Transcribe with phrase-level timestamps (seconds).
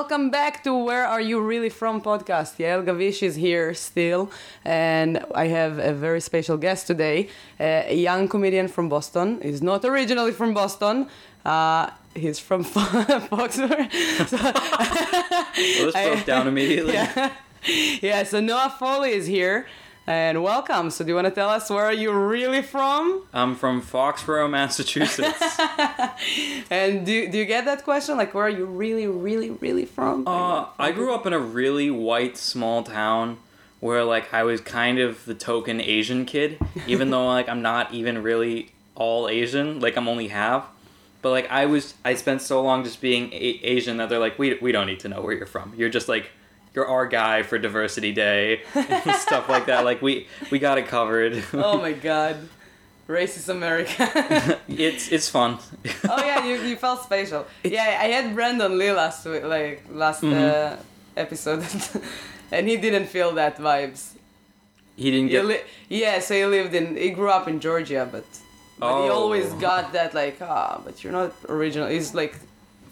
[0.00, 2.56] welcome back to Where Are You Really From podcast.
[2.56, 4.30] Yael Gavish is here still,
[4.64, 7.28] and I have a very special guest today,
[7.60, 9.38] uh, a young comedian from Boston.
[9.42, 11.06] He's not originally from Boston.
[11.44, 12.64] Uh, he's from
[13.28, 13.90] Foxborough.
[14.26, 16.94] So, well, this broke down immediately.
[16.94, 17.34] yeah.
[18.00, 19.66] yeah, so Noah Foley is here.
[20.10, 20.90] And welcome.
[20.90, 23.22] So, do you want to tell us where are you really from?
[23.32, 25.40] I'm from Foxborough, Massachusetts.
[26.68, 28.16] And do, do you get that question?
[28.16, 30.26] Like, where are you really, really, really from?
[30.26, 33.38] uh, I grew up in a really white small town
[33.78, 37.94] where like I was kind of the token Asian kid, even though like I'm not
[37.94, 39.78] even really all Asian.
[39.78, 40.66] Like I'm only half.
[41.22, 44.40] But like I was, I spent so long just being a- Asian that they're like,
[44.40, 45.72] we we don't need to know where you're from.
[45.76, 46.32] You're just like.
[46.74, 49.84] You're our guy for Diversity Day and stuff like that.
[49.84, 51.42] Like we we got it covered.
[51.52, 52.36] oh my god.
[53.08, 54.60] Racist America.
[54.68, 55.58] it's it's fun.
[56.08, 57.44] oh yeah, you, you felt special.
[57.64, 60.76] Yeah, I had Brandon Lee last week, like last Mm-hmm.
[60.76, 60.76] uh,
[61.16, 61.64] episode,
[62.52, 64.12] and he didn't feel that vibes.
[64.96, 68.06] He didn't He get li- yeah, so he lived in, he grew up in Georgia,
[68.10, 68.24] but,
[68.78, 69.12] but he Oh.
[69.12, 71.88] always got that like ah, but you're not original.
[71.88, 72.36] He's like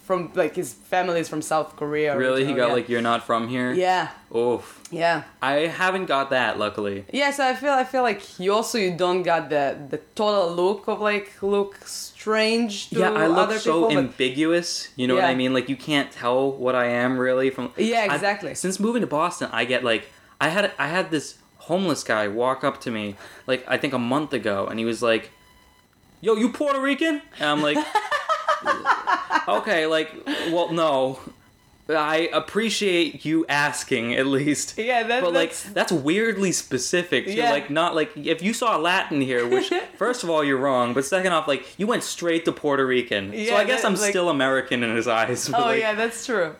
[0.09, 2.17] from like his family is from South Korea.
[2.17, 2.43] really.
[2.43, 2.73] He got yeah.
[2.73, 3.71] like you're not from here.
[3.73, 4.81] yeah, Oof.
[4.89, 5.25] yeah.
[5.39, 7.05] I haven't got that luckily.
[7.13, 10.51] Yeah, so I feel I feel like you also you don't got the the total
[10.51, 13.99] look of like look strange to yeah, I look other so people.
[13.99, 14.89] ambiguous.
[14.95, 15.53] You know what I mean?
[15.53, 17.71] Like you can't tell what I am really from.
[17.77, 18.55] Yeah, I- exactly.
[18.55, 20.05] since moving to Boston, I get like
[20.41, 21.37] I had I had this
[21.69, 25.03] homeless guy walk up to me like I think a month ago, and he was
[25.03, 25.29] like,
[26.19, 27.77] "Yo, you Puerto Rican?" And I'm like,
[29.47, 30.11] "Okay, like,
[30.51, 31.19] well, no."
[31.91, 34.77] I appreciate you asking at least.
[34.77, 37.25] Yeah, that- but like that's- that's weirdly specific.
[37.25, 37.49] You're Yeah.
[37.51, 41.03] like not like if you saw Latin here, which first of all you're wrong, but
[41.03, 43.33] second off, like you went straight to Puerto Rican.
[43.33, 45.49] Yeah, so I guess that- I'm like- still American in his eyes.
[45.51, 46.55] Oh like, yeah, that's true.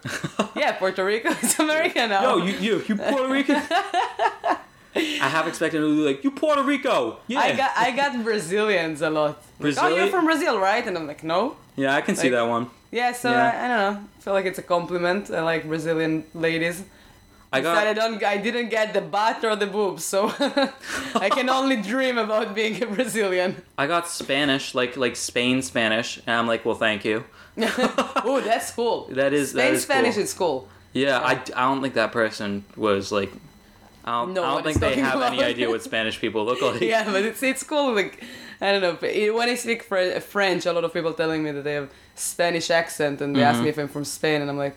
[0.55, 2.21] yeah, Puerto Rico is America now.
[2.23, 2.37] Yo, oh.
[2.45, 3.61] you you you Puerto Rican?
[4.95, 7.19] I have expected him to be like, you Puerto Rico.
[7.27, 7.39] Yeah.
[7.39, 9.43] I got I got Brazilians a lot.
[9.59, 10.85] Like, oh, you're from Brazil, right?
[10.87, 11.57] And I'm like, no.
[11.75, 12.69] yeah, I can see that one.
[12.91, 13.51] Yeah, so Yeah.
[13.53, 14.07] I, I don't know.
[14.17, 15.29] I feel like it's a compliment.
[15.29, 16.83] I like Brazilian ladies.
[17.51, 18.23] I But I got don't.
[18.23, 20.31] I didn't get the butt or the boobs, so
[21.15, 23.55] I can only dream about being a Brazilian.
[23.75, 27.23] I got Spanish, like like Spain Spanish, and I'm like, well, thank you.
[27.57, 29.07] oh, that's cool.
[29.11, 30.23] That is Spain is Spanish cool.
[30.23, 30.67] is cool.
[30.93, 33.31] Yeah, I, I don't think that person was like.
[34.09, 36.81] I don't, Know I don't think they have any idea what Spanish people look like.
[36.93, 37.89] yeah, but it's it's cool.
[38.01, 38.13] Like
[38.65, 38.95] I don't know.
[39.07, 41.89] it- When I speak Fre- French, a lot of people telling me that they have
[42.15, 43.63] Spanish accent, and they ask Mhm.
[43.65, 44.75] me if I'm from Spain, and I'm like,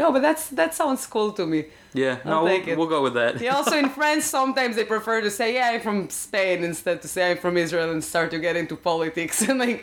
[0.00, 1.60] no, but that's that sounds cool to me.
[2.04, 3.32] Yeah, I'll no, we'll, we'll go with that.
[3.44, 7.08] Yeah, also in France, sometimes they prefer to say, "Yeah, I'm from Spain" instead to
[7.14, 9.80] say I'm from Israel and start to get into politics and like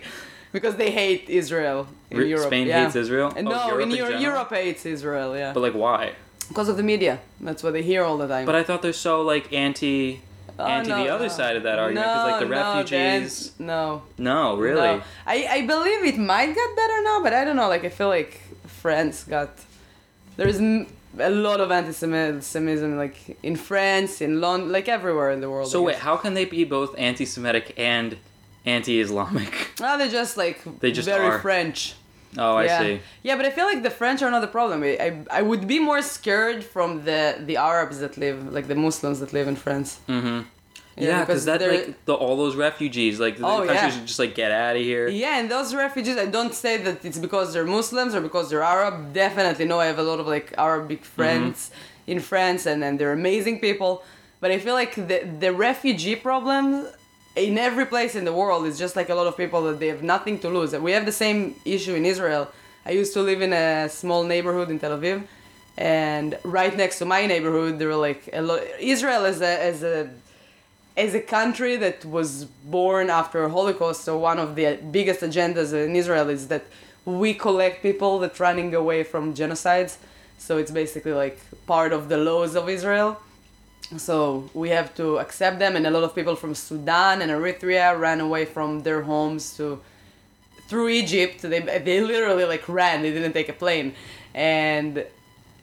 [0.56, 1.80] because they hate Israel
[2.12, 2.48] in Re- Europe.
[2.52, 2.84] Spain yeah.
[2.84, 3.30] hates Israel?
[3.38, 5.30] And Oh, no, Europe in in Europe hates Israel.
[5.42, 6.02] Yeah, But like, why?
[6.48, 7.20] Because of the media.
[7.42, 8.46] That's what they hear all the time.
[8.46, 10.22] But I thought they're so like anti,
[10.58, 11.34] Oh, anti no, the other no.
[11.34, 13.52] side of that argument because like the No, no, refugees.
[13.60, 14.82] No, No, really.
[14.82, 15.02] No.
[15.26, 17.68] I, I believe it might get better now, but I don't know.
[17.68, 19.50] Like I feel like France got
[20.38, 25.70] there's a lot of anti-Semitism, like in France, in London, like everywhere in the world.
[25.70, 28.18] So wait, how can they be both anti-Semitic and
[28.66, 29.72] anti-Islamic?
[29.82, 31.40] Ah, they're just like They just very are.
[31.40, 31.96] French.
[32.38, 32.80] Oh, I yeah.
[32.80, 33.00] see.
[33.24, 34.84] Yeah, but I feel like the French are not the problem.
[34.84, 35.10] I, I,
[35.40, 39.32] I would be more scared from the the Arabs that live, like the Muslims that
[39.34, 40.00] live in France.
[40.10, 40.40] Mm-hmm.
[40.98, 43.90] Yeah, Yeah, because that like the, all those refugees, like the Oh, countries yeah.
[43.90, 45.08] should just like get out of here.
[45.10, 48.64] Yeah, and those refugees, I don't say that it's because they're Muslims or because they're
[48.76, 48.96] Arab.
[49.14, 51.16] Definitely, no, I have a lot of like Arabic Mm-hmm.
[51.18, 51.72] friends
[52.08, 53.92] in France, and, and they're amazing people.
[54.42, 56.88] But I feel like the the refugee problem
[57.36, 59.88] in every place in the world it's just like a lot of people that they
[59.88, 60.74] have nothing to lose.
[60.74, 62.52] We have the same issue in Israel.
[62.86, 65.24] I used to live in a small neighborhood in Tel Aviv,
[65.78, 68.62] and right next to my neighborhood, there were like a lot.
[68.80, 70.10] Israel is a as a
[70.96, 75.96] as a country that was born after Holocaust, so one of the biggest agendas in
[75.96, 76.66] Israel is that
[77.04, 79.98] we collect people that running away from genocides.
[80.38, 83.20] So it's basically like part of the laws of Israel.
[83.98, 87.98] So we have to accept them, and a lot of people from Sudan and Eritrea
[88.00, 89.80] ran away from their homes to
[90.68, 91.42] through Egypt.
[91.42, 93.02] They they literally like ran.
[93.04, 93.94] They didn't take a plane,
[94.34, 95.06] and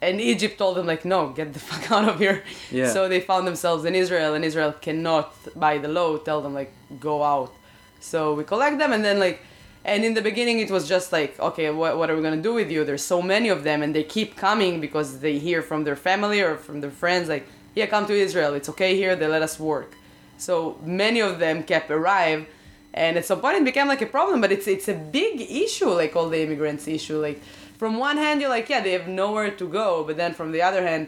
[0.01, 2.43] and Egypt told them like, no, get the fuck out of here.
[2.71, 2.91] Yeah.
[2.91, 6.71] So they found themselves in Israel, and Israel cannot, by the law, tell them like
[6.99, 7.51] go out.
[7.99, 9.41] So we collect them, and then like,
[9.85, 12.53] and in the beginning it was just like, okay, what what are we gonna do
[12.53, 12.83] with you?
[12.83, 16.39] There's so many of them, and they keep coming because they hear from their family
[16.41, 18.53] or from their friends like, yeah, come to Israel.
[18.53, 19.15] It's okay here.
[19.15, 19.95] They let us work.
[20.37, 22.47] So many of them kept arrive,
[22.93, 24.41] and at some point it became like a problem.
[24.41, 27.19] But it's it's a big issue, like all the immigrants issue.
[27.19, 27.41] Like
[27.83, 30.61] from one hand you're like yeah they have nowhere to go but then from the
[30.61, 31.05] other hand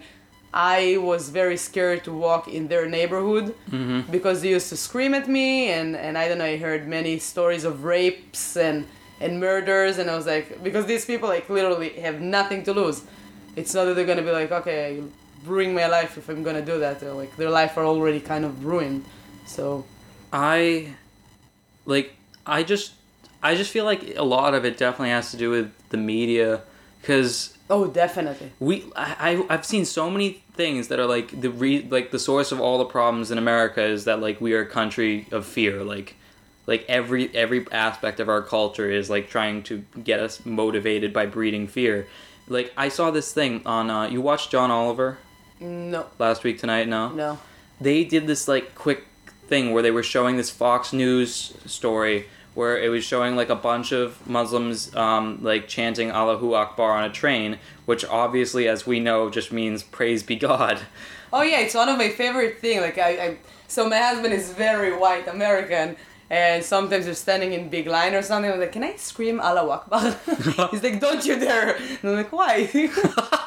[0.54, 4.02] i was very scared to walk in their neighborhood mm-hmm.
[4.12, 7.18] because they used to scream at me and and i don't know i heard many
[7.18, 8.86] stories of rapes and
[9.22, 13.04] and murders and i was like because these people like literally have nothing to lose
[13.56, 15.02] it's not that they're gonna be like okay
[15.48, 18.46] ruin my life if i'm gonna do that They're like their life are already kind
[18.46, 19.06] of ruined
[19.46, 19.86] so.
[20.34, 20.96] I
[21.86, 22.16] like
[22.46, 22.94] I just
[23.42, 26.62] I just feel like a lot of it definitely has to do with the media
[27.00, 28.52] because oh definitely.
[28.60, 32.20] we I, I I've seen so many things that are like the re like the
[32.20, 35.46] source of all the problems in America is that like we are a country of
[35.46, 36.16] fear like
[36.68, 41.26] like every every aspect of our culture is like trying to get us motivated by
[41.28, 42.08] breeding fear.
[42.48, 45.18] Like I saw this thing on uh, you watched John Oliver
[45.60, 47.40] no last week tonight no no
[47.80, 49.06] they did this like quick
[49.48, 53.56] thing where they were showing this Fox News story where it was showing like a
[53.56, 59.02] bunch of Muslims um, like chanting Allahu Akbar on a train, which obviously, as we
[59.02, 60.80] know, just means praise be God.
[61.34, 62.80] Oh yeah, it's one of my favorite thing.
[62.80, 63.38] Like I, I
[63.68, 65.98] so my husband is very white American,
[66.30, 68.50] and sometimes we're standing in big line or something.
[68.50, 70.16] I'm like, can I scream Allah Akbar?
[70.72, 71.75] He's like, don't you dare!
[71.75, 72.69] And I'm like, why?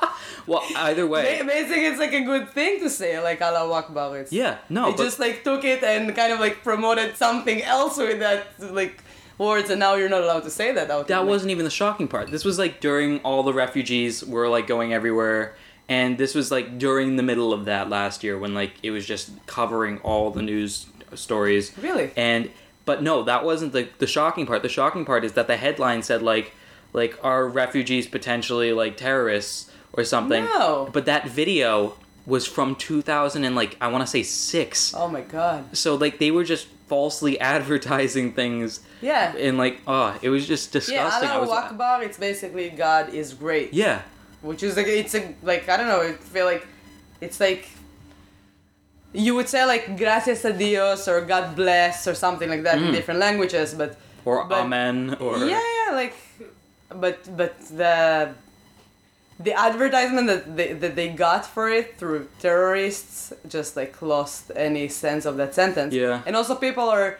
[0.48, 4.18] Well, either way, Basically, it's like a good thing to say, like Allah Akbar.
[4.18, 7.98] It's, yeah, no, They just like took it and kind of like promoted something else
[7.98, 9.02] with that like
[9.36, 11.08] words, and now you're not allowed to say that out.
[11.08, 12.30] that wasn't even the shocking part.
[12.30, 15.54] This was like during all the refugees were like going everywhere.
[15.90, 19.06] And this was like during the middle of that last year when like it was
[19.06, 21.72] just covering all the news stories.
[21.78, 22.10] Really?
[22.16, 22.50] And
[22.84, 24.62] but no, that wasn't the the shocking part.
[24.62, 26.52] The shocking part is that the headline said like
[26.92, 29.67] like are refugees potentially like terrorists
[29.98, 30.44] or something.
[30.44, 30.88] No.
[30.92, 31.94] But that video
[32.26, 34.94] was from 2000 and like I want to say 6.
[34.94, 35.76] Oh my god.
[35.76, 39.34] So like they were just falsely advertising things Yeah.
[39.36, 41.28] and like oh, it was just Yeah, disgusting.
[41.28, 42.02] I Allah was Akbar.
[42.02, 43.74] It's basically God is great.
[43.74, 44.02] Yeah.
[44.42, 46.02] which is like it's a like I don't know.
[46.02, 46.64] I feel like
[47.20, 47.68] it's like
[49.12, 52.84] you would say like gracias a Dios or God bless or something like that in
[52.88, 52.92] Mm.
[52.92, 56.14] different languages, but Or But- amen or yeah, yeah, like
[57.04, 58.34] but but the
[59.40, 64.88] the advertisement that they, that they got for it through terrorists just like lost any
[64.88, 65.94] sense of that sentence.
[65.94, 66.22] Yeah.
[66.26, 67.18] And also people are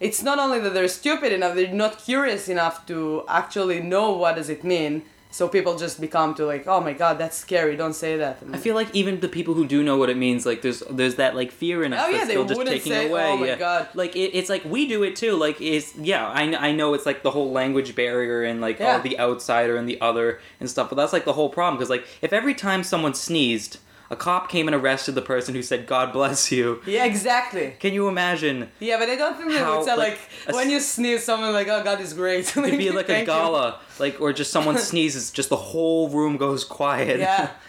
[0.00, 4.36] it's not only that they're stupid enough, they're not curious enough to actually know what
[4.36, 5.02] does it mean.
[5.32, 7.76] So people just become to like, oh my god, that's scary.
[7.76, 8.42] Don't say that.
[8.42, 10.80] And I feel like even the people who do know what it means, like there's
[10.90, 13.10] there's that like fear in us Oh, yeah, that's they still just taking say, oh
[13.12, 13.30] away.
[13.30, 13.56] "Oh my yeah.
[13.56, 15.36] God." Like it, it's like we do it too.
[15.36, 18.94] Like it's yeah, I, I know it's like the whole language barrier and like Yeah.
[18.96, 21.90] all the outsider and the other and stuff, but that's like the whole problem because
[21.90, 23.78] like if every time someone sneezed,
[24.10, 26.82] a cop came and arrested the person who said God bless you.
[26.86, 27.76] yeah, exactly.
[27.78, 28.68] Can you imagine?
[28.80, 31.68] Yeah, but I don't think they would say like, like, when you sneeze, someone like,
[31.68, 32.56] oh God is great.
[32.56, 33.32] It'd be like a Thank you.
[33.34, 37.18] gala, like or just someone sneezes, just the whole room goes quiet.
[37.20, 37.50] Yeah.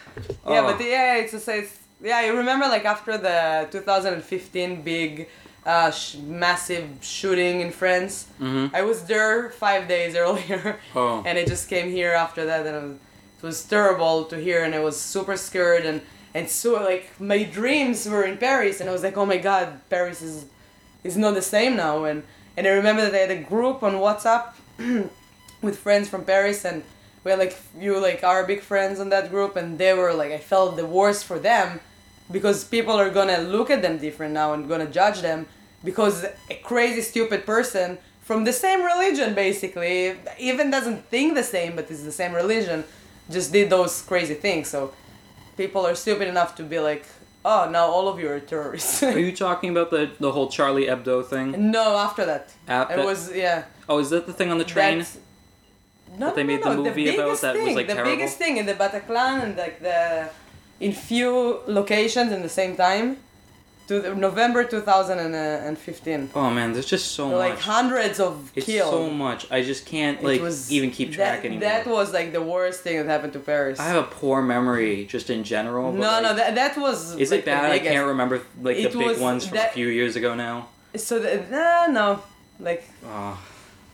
[0.46, 0.76] Yeah, Oh.
[0.76, 2.20] but yeah, it's just it's yeah.
[2.26, 5.28] You remember like after the 2015 big,
[5.64, 8.26] uh, sh- massive shooting in France.
[8.40, 8.74] Mhm.
[8.74, 11.22] I was there five days earlier, Oh.
[11.24, 12.96] and I just came here after that, and was,
[13.38, 16.02] it was terrible to hear, and I was super scared, and
[16.34, 19.80] and so like my dreams were in Paris, and I was like, oh my God,
[19.90, 20.46] Paris is
[21.04, 22.22] is not the same now, and
[22.56, 24.54] and I remember that I had a group on WhatsApp
[25.62, 26.82] with friends from Paris, and
[27.24, 30.38] we had like few like Arabic friends on that group, and they were like, I
[30.38, 31.80] felt the worst for them
[32.30, 35.46] because people are gonna look at them different now and gonna judge them
[35.84, 41.76] because a crazy stupid person from the same religion basically even doesn't think the same
[41.76, 42.84] but is the same religion
[43.30, 44.68] just did those crazy things.
[44.68, 44.92] So
[45.56, 47.04] people are stupid enough to be like
[47.44, 50.86] oh now all of you are terrorists Are you talking about the the whole Charlie
[50.86, 51.70] Hebdo thing?
[51.70, 54.98] no after that At it was yeah Oh, is that the thing on the train?
[54.98, 55.18] That's-
[56.18, 58.12] no, That they made no, the movie about biggest that was, like, the terrible?
[58.12, 60.28] biggest thing in the Bataclan and like the
[60.86, 63.06] in few locations in the same time
[63.88, 67.62] to November 2015 Oh man, there's just so like much.
[67.62, 69.50] hundreds of It's killed so much.
[69.50, 71.60] I just can't like was- even keep track that, anymore.
[71.68, 75.04] that was like the worst thing that happened to Paris I have a poor memory
[75.06, 75.92] just in general.
[75.92, 77.70] no like, no that, that was Is like, it bad?
[77.70, 80.68] I can't remember like the big ones from that- a few years ago now.
[80.96, 82.22] so the, no no
[82.60, 83.38] like Oh,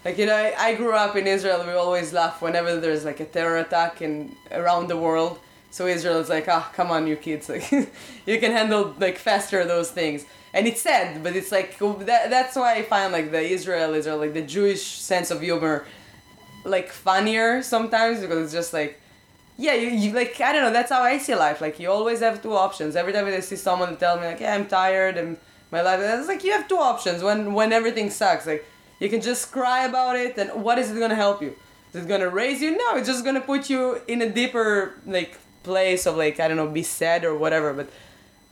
[0.04, 1.58] Like you know, I, I grew up in Israel.
[1.66, 4.14] We always laugh whenever there's like a terror attack in
[4.60, 5.34] around the world.
[5.70, 7.70] So Israel is like, ah, come on, you kids, like
[8.26, 10.24] you can handle like faster those things.
[10.54, 12.30] And it's sad, but it's like that.
[12.30, 15.84] That's why I find like the Israelis or like the Jewish sense of humor,
[16.64, 18.98] like funnier sometimes because it's just like,
[19.58, 20.72] yeah, you, you like I don't know.
[20.72, 21.60] That's how I see life.
[21.60, 22.96] Like you always have two options.
[22.96, 25.36] Every time I see someone tell me like, yeah, I'm tired and
[25.70, 28.46] my life, it's like you have two options when when everything sucks.
[28.46, 28.64] Like
[29.00, 31.54] you can just cry about it, and what is it gonna help you?
[31.92, 32.76] Is it gonna raise you?
[32.76, 35.38] No, it's just gonna put you in a deeper like
[35.70, 37.68] place of like I don't know, be sad or whatever.
[37.80, 37.88] But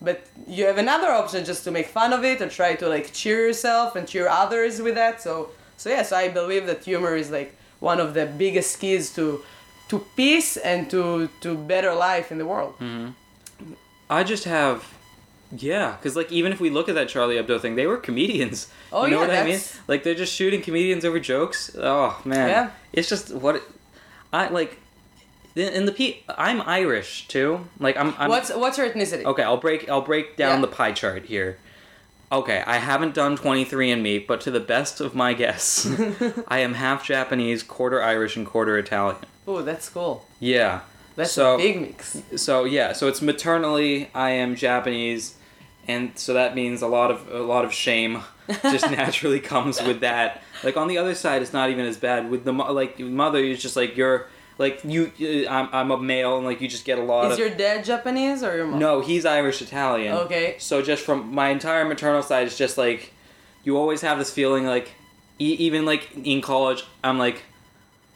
[0.07, 0.19] but
[0.57, 3.39] you have another option just to make fun of it and try to like cheer
[3.49, 5.15] yourself and cheer others with that.
[5.27, 5.33] So
[5.77, 9.43] so yeah, so I believe that humor is like one of the biggest keys to
[9.91, 12.75] to peace and to to better life in the world.
[12.81, 13.09] Mm-hmm.
[14.09, 14.79] I just have,
[15.51, 18.69] yeah, because like even if we look at that Charlie Hebdo thing, they were comedians.
[18.93, 19.61] Oh, you know yeah, what I mean?
[19.89, 21.77] Like they're just shooting comedians over jokes.
[21.77, 22.71] Oh man, Yeah.
[22.93, 23.63] It's just what it,
[24.33, 24.79] I like.
[25.57, 27.67] In in the P, I'm Irish too.
[27.81, 28.15] Like I'm.
[28.19, 29.25] I'm What's what's your ethnicity?
[29.25, 30.61] Okay, I'll break I'll break down Yeah.
[30.61, 31.57] the pie chart here.
[32.31, 35.87] Okay, I haven't done 23andMe, but to the best of my guess,
[36.49, 39.17] I am half Japanese, quarter Irish, and quarter Italian.
[39.47, 40.27] Oh, that's cool.
[40.41, 40.81] Yeah.
[41.15, 42.21] That's so, a big mix.
[42.35, 45.37] So yeah, so it's maternally I am Japanese,
[45.89, 48.23] and so that means a lot of a lot of shame
[48.63, 50.43] just naturally comes with that.
[50.63, 52.29] Like on the other side, it's not even as bad.
[52.31, 54.27] With the like mother, it's just like you're
[54.59, 55.13] like you.
[55.21, 57.39] uh, I'm I'm a male, and like you just get a lot Is of.
[57.39, 58.79] your dad Japanese or your mom?
[58.79, 60.15] No, he's Irish Italian.
[60.15, 60.57] Okay.
[60.59, 63.13] So just from my entire maternal side, it's just like
[63.65, 64.93] you always have this feeling like
[65.39, 67.43] e- even like in college, I'm like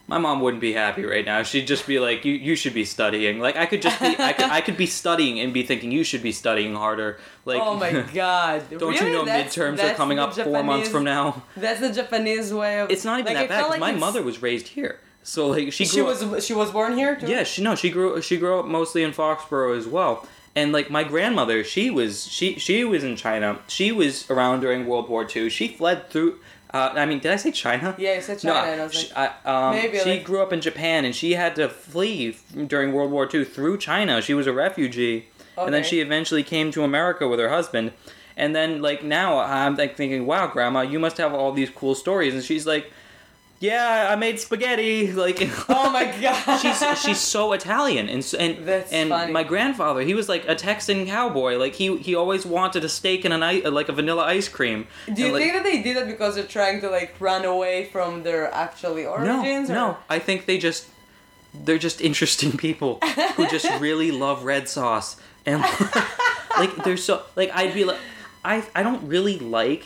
[0.07, 1.41] my mom wouldn't be happy right now.
[1.45, 4.33] She'd just be like, "You you should be studying." Like I could just be I
[4.33, 7.19] could, I could be studying and be thinking you should be studying harder.
[7.45, 8.65] Like oh my god.
[8.71, 9.07] Don't really?
[9.07, 11.43] you know That's- midterms are coming up four months from now?
[11.57, 12.91] That's the Japanese way of.
[12.91, 13.69] It's not even like, that bad.
[13.71, 16.71] like my mother was raised here, so like she She grew up- was she was
[16.71, 17.27] born here too.
[17.27, 20.27] Yeah, she no, she grew she grew up mostly in Foxborough as well.
[20.57, 23.59] And like my grandmother, she was she she was in China.
[23.69, 25.49] She was around during World War II.
[25.51, 26.39] She fled through.
[26.73, 27.97] Uh, I mean, did I say China?
[27.99, 30.61] Yeah, you said China, was she, like, I, um, maybe, she like- grew up in
[30.61, 32.37] Japan and she had to flee
[32.69, 34.23] during World War II through China.
[34.23, 35.27] She was a refugee,
[35.59, 35.65] okay.
[35.67, 37.91] and then she eventually came to America with her husband.
[38.37, 41.97] And then like now I'm like thinking, wow, grandma, you must have all these cool
[41.97, 42.35] stories.
[42.35, 42.93] And she's like,
[43.61, 45.13] yeah, I made spaghetti.
[45.13, 45.39] Like,
[45.69, 46.57] Oh my god.
[46.59, 49.33] she's she's so Italian, and and That's and funny.
[49.33, 51.57] my grandfather, he was like a Texan cowboy.
[51.59, 54.87] Like he he always wanted a steak and an ice, like a vanilla ice cream.
[55.13, 57.45] Do you And, like, think that they did it because they're trying to like run
[57.45, 59.69] away from their actually no, origins?
[59.71, 59.97] or- no?
[60.09, 60.87] I think they just
[61.53, 62.99] they're just interesting people
[63.37, 65.61] who just really love red sauce and
[66.59, 67.99] like they're so like I'd be like
[68.45, 69.85] I I don't really like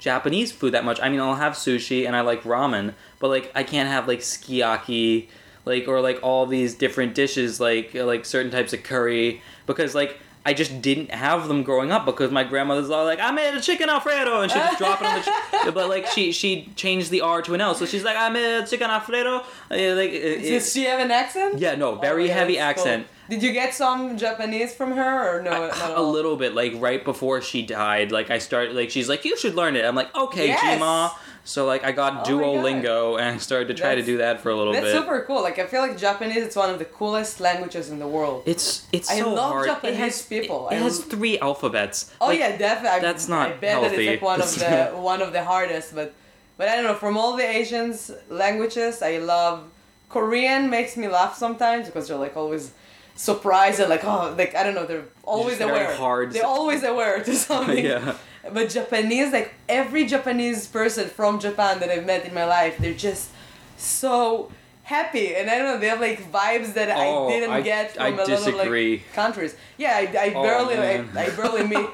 [0.00, 1.00] Japanese food that much.
[1.00, 2.92] I mean, I'll have sushi and I like ramen,
[3.24, 5.28] but like I can't have like sukiyaki,
[5.64, 10.18] like or like all these different dishes, like like certain types of curry, because like
[10.44, 13.62] I just didn't have them growing up because my grandmother's all like, I made a
[13.62, 15.22] chicken alfredo, and she just drop it on the.
[15.70, 18.28] Ch- but like she she changed the R to an L, so she's like, I
[18.28, 19.36] made a chicken alfredo.
[19.38, 21.58] Uh, like it- Does she have an accent?
[21.60, 23.06] yeah, no, Oh, very yeah, heavy accent.
[23.30, 25.70] Did you get some Japanese from her or no?
[25.70, 29.24] at a little bit like right before she died like i started like she's like
[29.24, 30.60] you should learn it i'm like okay Yes.
[30.80, 31.10] Gma.
[31.44, 34.50] so like i got Oh duolingo and i started to try to do that for
[34.50, 35.42] a little That's bit That's super cool.
[35.42, 38.42] Like I feel like Japanese is one of the coolest languages in the world.
[38.46, 40.68] it's it's I so love hard Japanese it has people.
[40.68, 43.00] it, I has three alphabets Oh Like, yeah, definitely.
[43.00, 43.96] that's not I bet that healthy.
[44.08, 46.12] it's like one of That's- the one of the hardest, but
[46.58, 46.94] but I don't know.
[46.94, 49.64] From all the Asians languages, I love
[50.08, 50.70] Korean.
[50.70, 52.70] Makes me laugh sometimes because they're like always
[53.16, 55.94] surprised and like oh like I don't know they're always aware.
[55.94, 56.32] hard.
[56.32, 57.84] They're always aware to something.
[57.84, 58.16] yeah
[58.52, 62.92] But Japanese, like every Japanese person from Japan that I've met in my life, they're
[63.10, 63.30] just
[63.78, 64.50] so
[64.82, 67.92] happy, and I don't know, they have like vibes that Oh, I didn't I- get
[67.92, 68.96] from I a lot of disagree.
[68.98, 69.56] like countries.
[69.78, 70.76] Yeah, I, I Oh, barely.
[70.76, 70.94] I,
[71.24, 71.88] I barely meet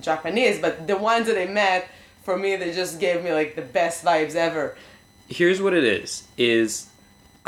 [0.00, 1.88] Japanese, but the ones that I met,
[2.22, 4.76] for me, they just gave me like the best vibes ever.
[5.28, 6.86] here's what it is is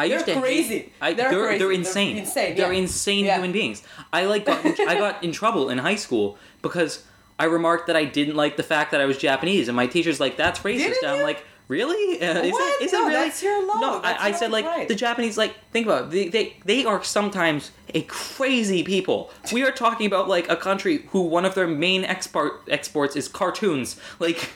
[0.00, 0.92] I They're used to hate- crazy.
[1.00, 1.59] I, They're they're, crazy.
[1.59, 2.16] they're They're insane.
[2.19, 2.78] insane, They're yeah.
[2.78, 3.35] insane Yeah.
[3.37, 3.83] human beings.
[4.12, 7.04] I like got in, I got in trouble in high school because
[7.38, 10.21] I remarked that I didn't like the fact that I was Japanese, and my teacher's
[10.21, 12.21] like, "That's racist." I'm like, "Really?
[12.21, 12.80] Uh, is What?
[12.83, 12.85] it?
[12.85, 13.78] Is No, it really?" that's your law.
[13.80, 14.87] No, I, I said like right.
[14.88, 15.38] the Japanese.
[15.38, 16.11] Like, think about it.
[16.11, 19.30] They, they they are sometimes a crazy people.
[19.52, 23.26] We are talking about like a country who one of their main export exports is
[23.26, 23.99] cartoons.
[24.19, 24.50] Like,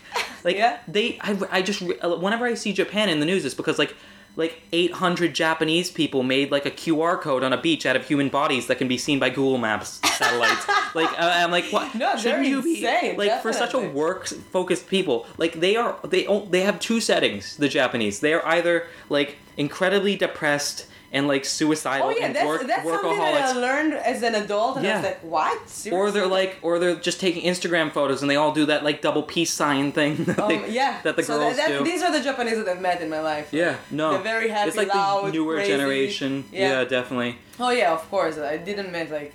[0.45, 0.79] like Yeah.
[0.87, 3.97] they I, I just whenever I see Japan in the news it's because like
[4.37, 8.29] like 800 Japanese people made like a QR code on a beach out of human
[8.29, 10.67] bodies that can be seen by Google Maps satellites.
[10.95, 13.89] like uh, I'm like what No, shouldn't you be insane, like for such a definitely.
[14.01, 18.45] work focused people like they are they they have two settings the Japanese they are
[18.47, 23.57] either like incredibly depressed and like suicidal Oh yeah, and that's work, that's something that
[23.57, 25.89] I learned as an adult, and I was like, what?
[25.93, 29.01] or they're like, or they're just taking Instagram photos and they all do that like
[29.01, 31.85] double peace sign thing that, Um, they- yeah, that the so girls that, do.
[31.85, 33.49] These are the Japanese that I've met in my life.
[33.53, 34.13] Yeah, no.
[34.13, 35.71] They're very happy, It's like loud, the newer crazy.
[35.73, 36.45] generation.
[36.53, 36.81] Yeah.
[36.81, 36.85] Yeah.
[36.85, 37.39] definitely.
[37.61, 38.37] Oh yeah, of course.
[38.37, 39.33] I didn't meet like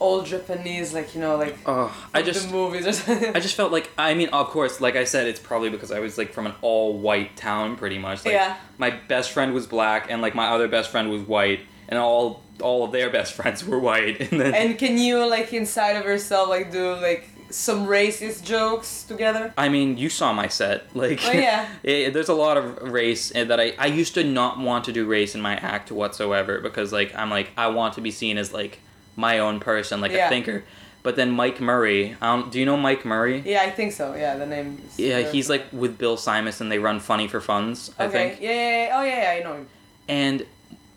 [0.00, 3.36] old Japanese, like you know, like Oh, I just the movies or something.
[3.36, 6.00] I just felt like I mean, of course, like I said, it's probably because I
[6.00, 8.24] was like from an all white town, pretty much.
[8.24, 8.56] Like, Yeah.
[8.78, 12.42] My best friend was black, and like my other best friend was white, and all
[12.60, 14.54] all of their best friends were white, and then.
[14.54, 19.52] and can you like inside of yourself like do like some racist jokes together?
[19.58, 20.84] I mean, you saw my set.
[20.94, 21.66] Like, Oh, yeah.
[21.82, 24.92] it, there's a lot of race eh, that I I used to not want to
[24.92, 28.38] do race in my act whatsoever because like I'm like I want to be seen
[28.38, 28.78] as like
[29.20, 30.26] my own person, like Yeah.
[30.26, 30.64] a thinker.
[31.02, 33.42] But then Mike Murray, I don't, you know Mike Murray?
[33.46, 34.14] Yeah, I think so.
[34.14, 34.82] Yeah, the name.
[34.98, 38.12] Yeah, he's like with Bill Simus and they run Funny for Funds, I Okay.
[38.12, 38.40] think.
[38.42, 38.98] Yeah, yeah, yeah.
[38.98, 39.66] Oh yeah, yeah, I know him.
[40.08, 40.44] and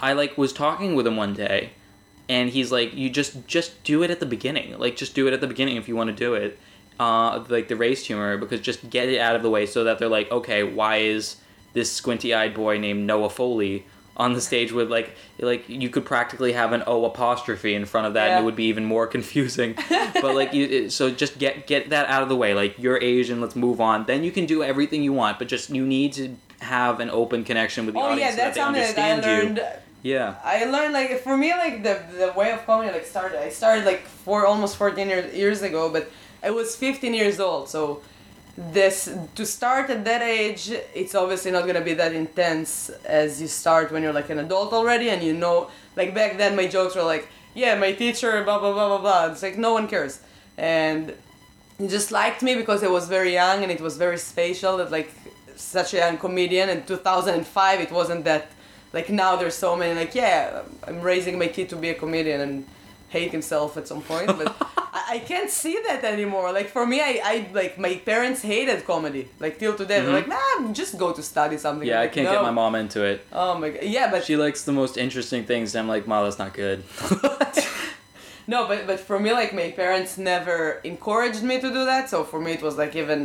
[0.02, 1.70] I like was talking with him one day,
[2.28, 4.78] and he's like, "You just just do it at the beginning.
[4.78, 6.60] Like, just do it at the beginning if you want to do it,
[7.00, 10.00] uh, like the race humor, because just get it out of the way so that
[10.00, 11.38] they're like, okay, why is
[11.72, 16.54] this squinty-eyed boy named Noah Foley on the stage with like like you could practically
[16.54, 19.76] have an O apostrophe in front of that, and it would be even more confusing.
[19.90, 22.54] but like you, so just get get that out of the way.
[22.54, 24.06] Like you're Asian, let's move on.
[24.06, 27.44] Then you can do everything you want, but just you need to have an open
[27.44, 29.32] connection with the Oh audience yeah, so that they that I understand you.
[29.56, 29.78] learned.
[30.04, 30.36] Yeah.
[30.44, 33.40] I learned like for me like the the way of comedy like started.
[33.42, 36.12] I started like four almost fourteen years years ago, but
[36.44, 37.70] I was fifteen years old.
[37.70, 38.02] So
[38.58, 43.48] this to start at that age, it's obviously not gonna be that intense as you
[43.48, 46.96] start when you're like an adult already, and you know like back then my jokes
[46.96, 49.32] were like yeah my teacher blah blah blah blah blah.
[49.32, 50.20] It's like no one cares,
[50.58, 51.14] and
[51.80, 54.92] he just liked me because I was very young and it was very spatial that
[54.92, 55.12] like
[55.56, 58.52] such a young comedian in 2005 it wasn't that
[58.92, 62.42] like now there's so many like yeah I'm raising my kid to be a comedian
[62.42, 62.66] and
[63.16, 64.48] hate himself at some point but
[65.00, 68.80] I, I can't see that anymore like for me I, I like my parents hated
[68.92, 72.02] comedy like till today they're like nah just go to study something Mm-hmm.
[72.02, 72.34] Yeah, I can't no.
[72.36, 73.18] get my mom into it.
[73.42, 76.18] oh my god yeah but She likes the most interesting things, and I'm like, Ma,
[76.24, 76.80] that's not good.
[78.46, 82.10] No, but but for me, like my parents never encouraged me to do that.
[82.10, 83.20] So for me, it was like even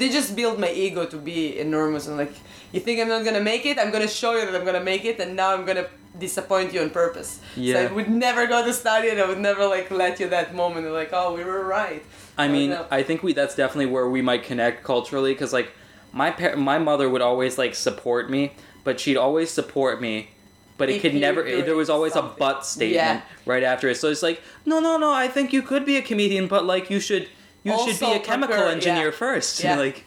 [0.00, 2.34] they just built my ego to be enormous and like
[2.72, 5.04] you think I'm not gonna make it, I'm gonna show you that I'm gonna make
[5.04, 5.86] it, and now I'm gonna
[6.18, 7.40] disappoint you on purpose.
[7.54, 7.80] So Yeah.
[7.80, 10.90] I would never go to study, and I would never like let you that moment.
[10.92, 12.04] Like, oh, we were right.
[12.36, 12.86] I So, mean, no.
[12.90, 15.70] I think we that's definitely where we might connect culturally, because like
[16.12, 18.52] my par- my mother would always like support me,
[18.84, 20.30] but she'd always support me.
[20.78, 21.44] But it If could never.
[21.44, 22.32] doing There was always something.
[22.34, 23.20] a but statement Yeah.
[23.44, 23.96] right after it.
[23.98, 25.12] So it's like, no, no, no.
[25.12, 27.28] I think you could be a comedian, but like you should,
[27.64, 29.10] you should be a chemical prepare- engineer yeah.
[29.24, 29.60] first.
[29.64, 29.76] Yeah.
[29.76, 30.06] like,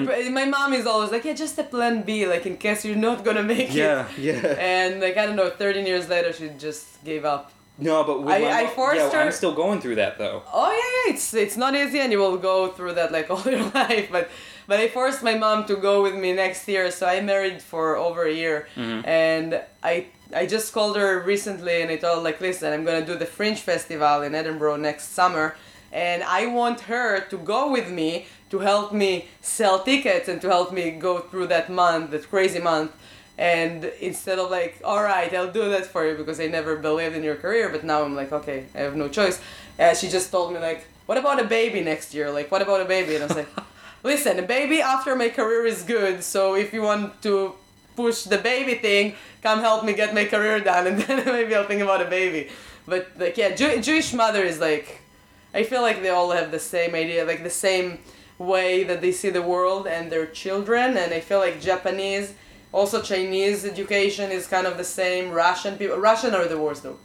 [0.00, 3.24] My mom is always like, yeah, just a plan B, like in case you're not
[3.24, 4.18] gonna make yeah, it.
[4.18, 4.40] yeah.
[4.42, 4.48] yeah.
[4.58, 7.52] And like I don't know, 13 years later, she just gave up.
[7.78, 10.42] No, but I- my I forced yeah, her- I'm still going through that though.
[10.52, 10.76] Oh yeah,
[11.10, 14.08] yeah, it's it's not easy, and you will go through that like all your life.
[14.10, 14.28] But
[14.68, 17.96] but I forced my mom to go with me next year, so I married for
[17.96, 19.06] over a year, Mhm.
[19.06, 23.04] and I I just called her recently, and I told her, like, listen, I'm gonna
[23.12, 25.56] do the Fringe Festival in Edinburgh next summer,
[25.92, 30.46] and I want her to go with me to help me sell tickets and to
[30.46, 32.92] help me go through that month, that crazy month.
[33.38, 37.16] And instead of like, all right, I'll do that for you because I never believed
[37.16, 39.40] in your career, but now I'm like, okay, I have no choice.
[39.80, 42.30] Uh, she just told me like, what about a baby next year?
[42.30, 43.14] Like, what about a baby?
[43.14, 43.48] And I was like,
[44.02, 46.22] listen, a baby after my career is good.
[46.22, 47.54] So if you want to
[47.96, 51.66] push the baby thing, come help me get my career done, and then maybe I'll
[51.66, 52.50] think about a baby.
[52.86, 55.00] But like, yeah, Jew- Jewish mother is like,
[55.54, 57.98] I feel like they all have the same idea, like the same
[58.42, 60.96] way that they see the world and their children.
[60.96, 62.34] And I feel like Japanese,
[62.72, 65.30] also Chinese education is kind of the same.
[65.30, 66.98] Russian people, Russian are the worst though.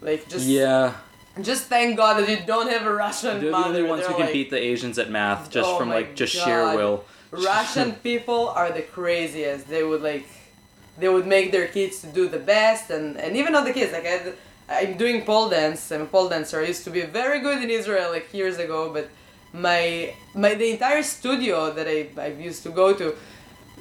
[0.00, 0.94] Like just Yeah,
[1.40, 4.22] just thank God that you don't have a Russian they're the only ones They're who
[4.22, 7.04] can beat the Asians at math just Oh from like just sheer will.
[7.30, 9.68] Russian people are the craziest.
[9.68, 10.26] They would like,
[10.98, 13.92] they would make their kids to do the best, and and even not the kids.
[13.92, 14.32] Like I,
[14.68, 15.90] I'm doing pole dance.
[15.90, 16.60] I'm a pole dancer.
[16.60, 19.08] I used to be very good in Israel like years ago, but
[19.52, 23.14] my my the entire studio that I I used to go to,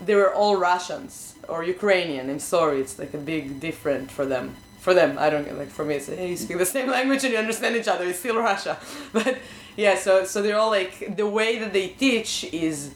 [0.06, 2.30] they were all Russians or Ukrainian.
[2.30, 4.56] I'm sorry, it's like a big different for them.
[4.80, 5.70] For them, I don't like.
[5.70, 8.06] For me, it's hey, you speak the same language and you understand each other.
[8.06, 8.80] It's still Russia,
[9.14, 9.38] but
[9.78, 9.96] yeah.
[9.96, 12.96] So so they're all like the way that they teach is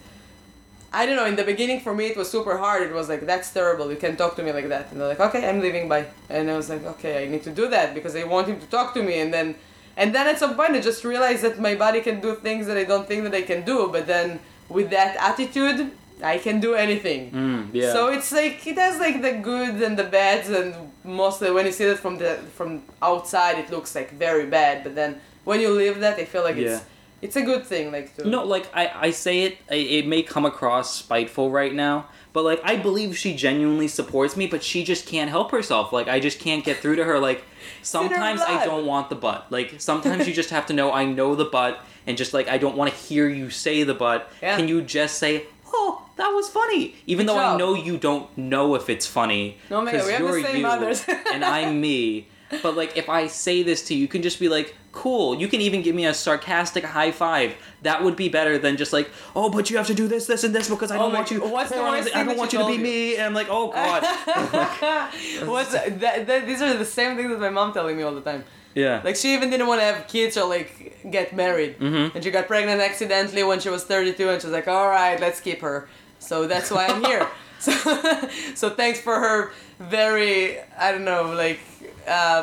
[0.96, 1.26] I don't know.
[1.26, 2.82] In the beginning, for me, it was super hard.
[2.84, 3.92] It was like, "That's terrible.
[3.92, 5.90] You can't talk to me like that." And they're like, "Okay, I'm leaving.
[5.90, 8.60] Bye." And I was like, "Okay, I need to do that because they want him
[8.62, 9.56] to talk to me." And then,
[9.98, 12.78] and then at some point, I just realized that my body can do things that
[12.78, 13.90] I don't think that I can do.
[13.92, 15.92] But then, with that attitude,
[16.24, 17.32] I can do anything.
[17.32, 17.92] Mm, yeah.
[17.94, 21.72] So it's like it has like the good and the bads, and mostly when you
[21.72, 24.84] see it from the from outside, it looks like very bad.
[24.84, 26.76] But then when you live that, I feel like Yeah.
[26.76, 26.84] it's
[27.22, 27.92] it's a good thing.
[27.92, 31.74] Like to No, like I, I say it, I- it may come across spiteful right
[31.74, 35.92] now, but like I believe she genuinely supports me, but she just can't help herself.
[35.94, 37.20] Like I just can't get through to her.
[37.20, 37.44] Like
[37.82, 39.48] sometimes I don't want the butt.
[39.52, 42.58] Like sometimes you just have to know I know the butt, and just like I
[42.58, 44.32] don't want to hear you say the butt.
[44.42, 44.58] Yeah.
[44.58, 48.36] Can you just say, "Oh, that was funny," even Good though I know you don't
[48.38, 51.06] know if it's funny No, man, we have the you're same you mothers.
[51.32, 52.28] and I'm me.
[52.62, 55.48] But like if I say this to you, you can just be like, "Cool." You
[55.54, 57.50] can even give me a sarcastic high five.
[57.88, 60.44] That would be better than just like, "Oh, but you have to do this, this,
[60.46, 61.40] and this because I Oh don't my- want you.
[61.56, 62.88] what's the worst I don't want you to be you?
[62.90, 64.02] me." And I'm like, "Oh God."
[65.54, 66.46] What's that, that?
[66.50, 68.44] These are the same things that my mom telling me all the time.
[68.74, 69.02] yeah.
[69.08, 70.72] Like she even didn't want to have kids or like
[71.18, 72.14] get married, Mhm.
[72.16, 75.18] and she got pregnant accidentally when she was 32, and she was like, "All right,
[75.26, 75.78] let's keep her."
[76.20, 77.26] So that's why I'm here.
[77.60, 77.72] so,
[78.62, 79.38] so thanks for her
[79.80, 81.60] very I don't know like
[82.08, 82.42] uh,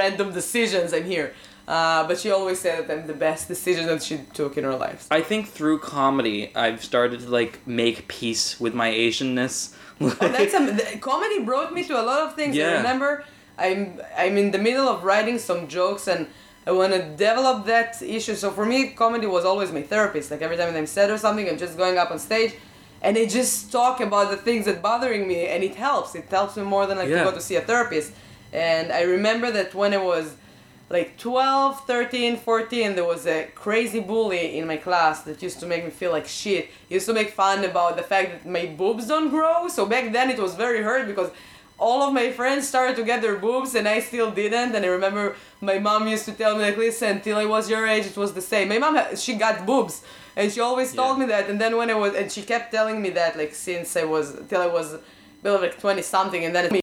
[0.00, 0.92] random decisions.
[0.96, 1.28] I'm here,
[1.68, 4.76] uh, but she always said that I'm the best decision that she took in her
[4.76, 5.06] life.
[5.10, 9.74] I think through comedy, I've started to like make peace with my Asianness.
[9.98, 12.54] Oh, that's a, the, comedy brought me to a lot of things.
[12.54, 12.76] I Yeah.
[12.76, 13.24] remember
[13.58, 16.26] I'm I'm in the middle of writing some jokes and
[16.66, 18.34] I want to develop that issue.
[18.34, 20.30] So for me, comedy was always my therapist.
[20.30, 22.52] Like every time I'm sad or something, I'm just going up on stage
[23.00, 26.14] and I just talk about the things that bothering me and it helps.
[26.14, 27.24] It helps me more than like Yeah.
[27.24, 28.12] to go to see a therapist.
[28.52, 30.26] And I remember that when I was
[30.88, 35.66] like 12, 13, 14, there was a crazy bully in my class that used to
[35.66, 36.68] make me feel like shit.
[36.88, 39.66] He used to make fun about the fact that my boobs don't grow.
[39.68, 41.30] So back then it was very hurt because
[41.78, 44.76] all of my friends started to get their boobs and I still didn't.
[44.76, 47.84] And I remember my mom used to tell me like, listen, till I was your
[47.84, 48.68] age, it was the same.
[48.68, 50.02] My mom, she got boobs.
[50.36, 51.50] And she always told me that.
[51.50, 54.38] And then when I was, and she kept telling me that like since I was,
[54.48, 54.96] till I was,
[55.42, 56.44] like 20 something.
[56.44, 56.80] And then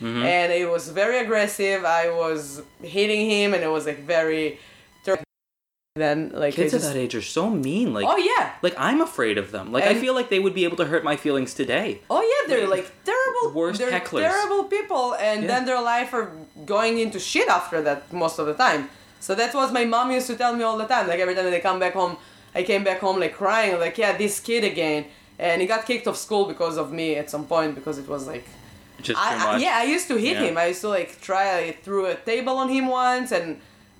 [0.00, 0.22] Mhm.
[0.36, 1.84] and it was very aggressive.
[1.84, 4.46] I was hitting him, and it was like very.
[5.96, 7.94] Then like Kids I at that age are so mean.
[7.94, 9.70] Like, Oh yeah, like I'm afraid of them.
[9.70, 12.00] Like I feel like they would be able to hurt my feelings today.
[12.10, 13.46] oh yeah, they're like terrible.
[13.60, 14.26] Worst they're hecklers.
[14.28, 15.50] terrible people, and Yeah.
[15.52, 16.32] then their life are
[16.74, 18.90] going into shit after that most of the time.
[19.20, 21.06] So that's what my mom used to tell me all the time.
[21.06, 22.16] Like every time they come back home,
[22.60, 25.00] I came back home like crying, like yeah, this kid again,
[25.38, 28.26] and he got kicked off school because of me at some point because it was
[28.26, 28.46] like
[29.04, 30.44] Just too I, I, yeah, I used to hit Yeah.
[30.46, 30.54] him.
[30.64, 31.44] I used to like try.
[31.58, 33.48] I threw a table on him once, and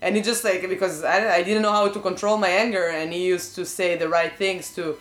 [0.02, 3.12] and he just like because I, I didn't know how to control my anger, and
[3.12, 4.96] he used to say the right things to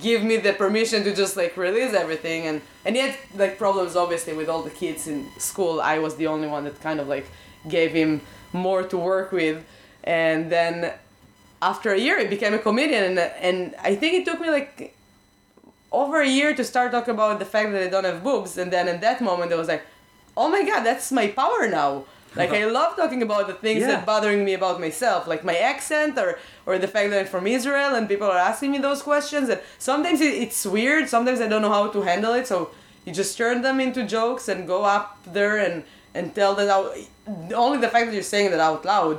[0.00, 3.96] give me the permission to just like release everything, and and he had like problems
[3.96, 5.80] obviously with all the kids in school.
[5.80, 7.26] I was the only one that kind of like
[7.68, 8.20] gave him
[8.52, 9.58] more to work with,
[10.04, 10.92] and then
[11.60, 13.18] after a year, he became a comedian, and
[13.48, 14.94] and I think it took me like
[15.92, 18.72] over a year to start talking about the fact that I don't have boobs, and
[18.72, 19.84] then in that moment, I was like,
[20.36, 22.04] oh my god, that's my power now.
[22.34, 23.88] Like I love talking about the things Yeah.
[23.88, 27.46] that bothering me about myself, like my accent or or the fact that I'm from
[27.46, 31.08] Israel, and people are asking me those questions, and sometimes it, it's weird.
[31.08, 32.70] Sometimes I don't know how to handle it, so
[33.04, 36.86] you just turn them into jokes and go up there and and tell that out.
[37.54, 39.16] Only the fact that you're saying that out loud,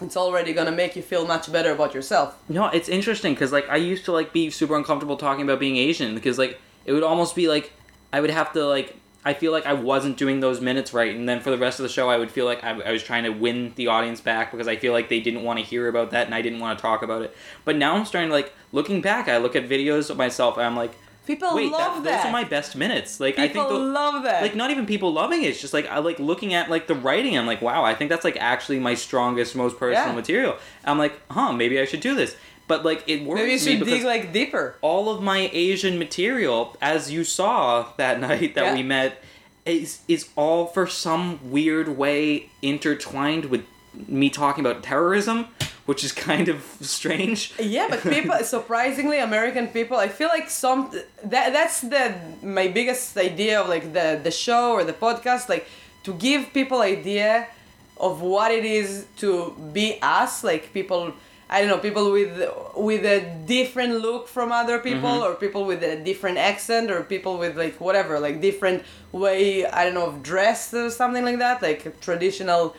[0.00, 2.36] it's already gonna make you feel much better about yourself.
[2.48, 5.76] No, it's interesting because like I used to like be super uncomfortable talking about being
[5.76, 7.72] Asian because like it would almost be like
[8.12, 11.28] I would have to like I feel like I wasn't doing those minutes right, and
[11.28, 13.24] then for the rest of the show I would feel like I, I was trying
[13.24, 16.10] to win the audience back because I feel like they didn't want to hear about
[16.12, 17.36] that and I didn't want to talk about it.
[17.64, 20.66] But now I'm starting to like looking back, I look at videos of myself and
[20.66, 20.92] I'm like,
[21.34, 22.16] People wait, love that, that.
[22.18, 23.20] those are my best minutes.
[23.20, 24.42] Like People I think tho- love that.
[24.42, 25.48] like not even people loving it.
[25.48, 27.36] It's just like I like looking at like the writing.
[27.38, 30.14] I'm like, wow, I think that's like actually my strongest, most personal Yeah.
[30.14, 30.56] material.
[30.84, 32.36] I'm like, huh, maybe I should do this.
[32.68, 34.76] But like it worries Maybe you should dig like deeper.
[34.80, 38.74] all of my Asian material, as you saw that night that Yeah.
[38.74, 39.22] we met,
[39.66, 43.64] is is all for some weird way intertwined with
[44.06, 45.48] me talking about terrorism,
[45.90, 47.52] which is kind of strange.
[47.58, 50.80] Yeah, but people surprisingly American people, I feel like some
[51.24, 52.14] that that's the
[52.58, 55.66] my biggest idea of like the the show or the podcast like
[56.06, 57.48] to give people idea
[58.06, 59.28] of what it is to
[59.72, 61.00] be us, like people
[61.54, 62.34] I don't know, people with
[62.76, 63.18] with a
[63.56, 65.34] different look from other people mm-hmm.
[65.34, 69.80] or people with a different accent or people with like whatever, like different way I
[69.84, 72.76] don't know of dress or something like that, like traditional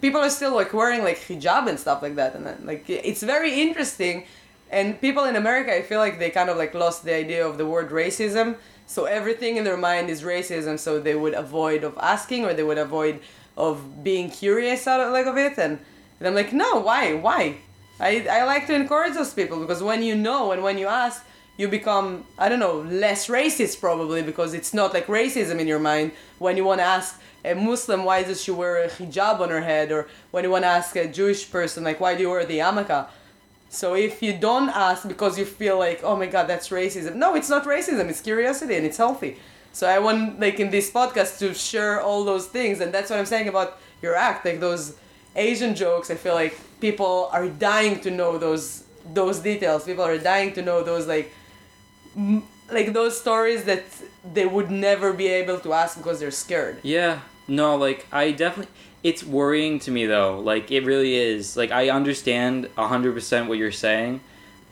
[0.00, 3.22] people are still like wearing like hijab and stuff like that and then, like it's
[3.22, 4.24] very interesting
[4.70, 7.58] and people in america i feel like they kind of like lost the idea of
[7.58, 11.96] the word racism so everything in their mind is racism so they would avoid of
[11.98, 13.20] asking or they would avoid
[13.56, 15.78] of being curious out of like of it and,
[16.18, 17.14] and i'm like no why?
[17.14, 17.56] Why?
[18.00, 21.24] I, I like to encourage those people because when you know and when you ask,
[21.56, 25.80] you become, I don't know, less racist probably because it's not like racism in your
[25.80, 29.50] mind when you want to ask a Muslim why does she wear a hijab on
[29.50, 32.30] her head or when you want to ask a Jewish person like why do you
[32.30, 33.06] wear the yarmulke.
[33.70, 37.34] So if you don't ask because you feel like oh my god that's racism, no,
[37.34, 38.08] it's not racism.
[38.08, 39.36] It's curiosity and it's healthy.
[39.72, 43.18] So I want like in this podcast to share all those things and that's what
[43.18, 44.96] I'm saying about your act like those
[45.36, 46.10] Asian jokes.
[46.10, 49.84] I feel like people are dying to know those those details.
[49.84, 51.32] People are dying to know those like
[52.16, 53.84] m- like those stories that
[54.32, 56.78] they would never be able to ask because they're scared.
[56.82, 57.20] Yeah.
[57.46, 60.40] No, like I definitely it's worrying to me though.
[60.40, 61.56] Like it really is.
[61.56, 64.20] Like I understand 100% what you're saying,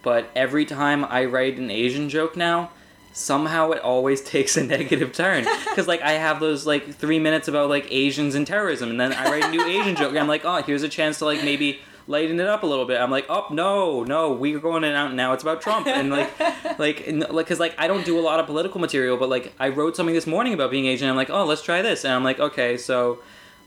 [0.03, 2.71] but every time I write an Asian joke now,
[3.16, 7.49] somehow it always takes a negative turn because like i have those like three minutes
[7.49, 10.29] about like asians and terrorism and then i write a new asian joke and i'm
[10.29, 13.11] like oh here's a chance to like maybe lighten it up a little bit i'm
[13.11, 16.31] like oh no no we're going in out now it's about trump and like
[16.79, 19.53] like and, like because like i don't do a lot of political material but like
[19.59, 22.14] i wrote something this morning about being asian i'm like oh let's try this and
[22.14, 23.19] i'm like okay so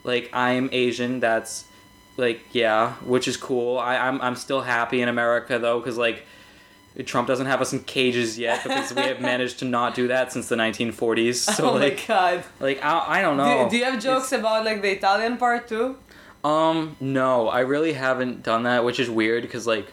[0.03, 1.65] like i'm asian that's
[2.17, 6.25] like yeah which is cool I, I'm, I'm still happy in america though because like
[7.05, 10.33] Trump doesn't have us in cages yet because we have managed to not do that
[10.33, 11.35] since the 1940s.
[11.55, 12.43] So oh like, my god.
[12.59, 13.65] like I, I don't know.
[13.65, 15.97] Do, do you have jokes about like the Italian part too?
[16.43, 19.91] Um, no, I really haven't done that, which is weird because like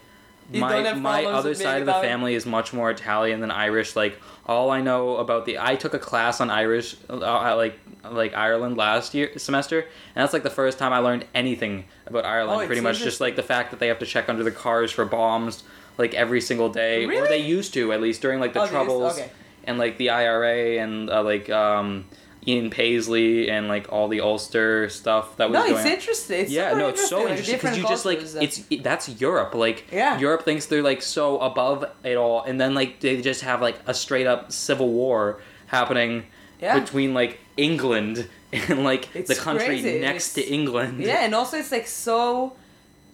[0.52, 3.96] You my my other side of the family is much more Italian than Irish.
[3.96, 7.78] Like all I know about the I took a class on Irish, uh, like
[8.08, 12.24] like Ireland last year semester, and that's like the first time I learned anything about
[12.24, 12.62] Ireland.
[12.62, 14.92] Oh, pretty much just like the fact that they have to check under the cars
[14.92, 15.64] for bombs
[15.98, 19.18] like every single day, or they used to at least during like the Oh, troubles
[19.18, 19.30] okay.
[19.64, 22.04] and like the IRA and uh, like um.
[22.48, 26.40] Ian Paisley and like all the Ulster stuff that was No, going it's on interesting.
[26.42, 29.54] It's yeah, no, it's so interesting because you just like and- it's it, that's Europe.
[29.54, 30.18] Like Yeah.
[30.18, 33.76] Europe thinks they're like so above it all, and then like they just have like
[33.86, 36.24] a straight up civil war happening
[36.60, 36.78] Yeah.
[36.78, 39.98] between like England and like It's the country crazy.
[40.00, 41.00] next to England.
[41.00, 42.52] Yeah, and also it's like so.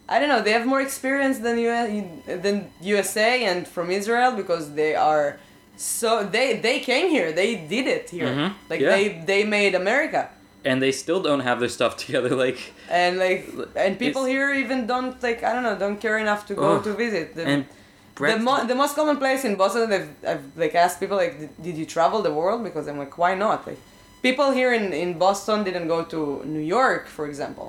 [0.09, 0.43] I don't know.
[0.43, 1.71] They have more experience than you
[2.27, 5.39] than USA and from Israel because they are
[5.83, 7.29] so they they came here.
[7.33, 8.29] They did it here.
[8.29, 8.95] Mhm, Like yeah.
[8.95, 10.23] they they made America.
[10.71, 12.33] and they still don't have their stuff together.
[12.47, 12.59] Like
[13.01, 13.43] And like
[13.85, 16.85] and people here even don't like I don't know don't care enough to go Ugh.
[16.87, 17.27] to visit.
[17.37, 17.63] The, and
[18.15, 21.57] the, mo- the most common place in Boston, I've, I've like asked people like, "Did-
[21.67, 22.61] did you travel the world?
[22.69, 23.59] Because I'm like, why not?
[23.69, 23.81] Like,
[24.29, 26.21] people here in, in Boston didn't go to
[26.57, 27.69] New York, for example,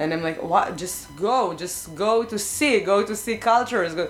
[0.00, 0.66] and I'm like, what?
[0.84, 3.94] Just go, just go to see, go to see cultures.
[3.98, 4.04] Go.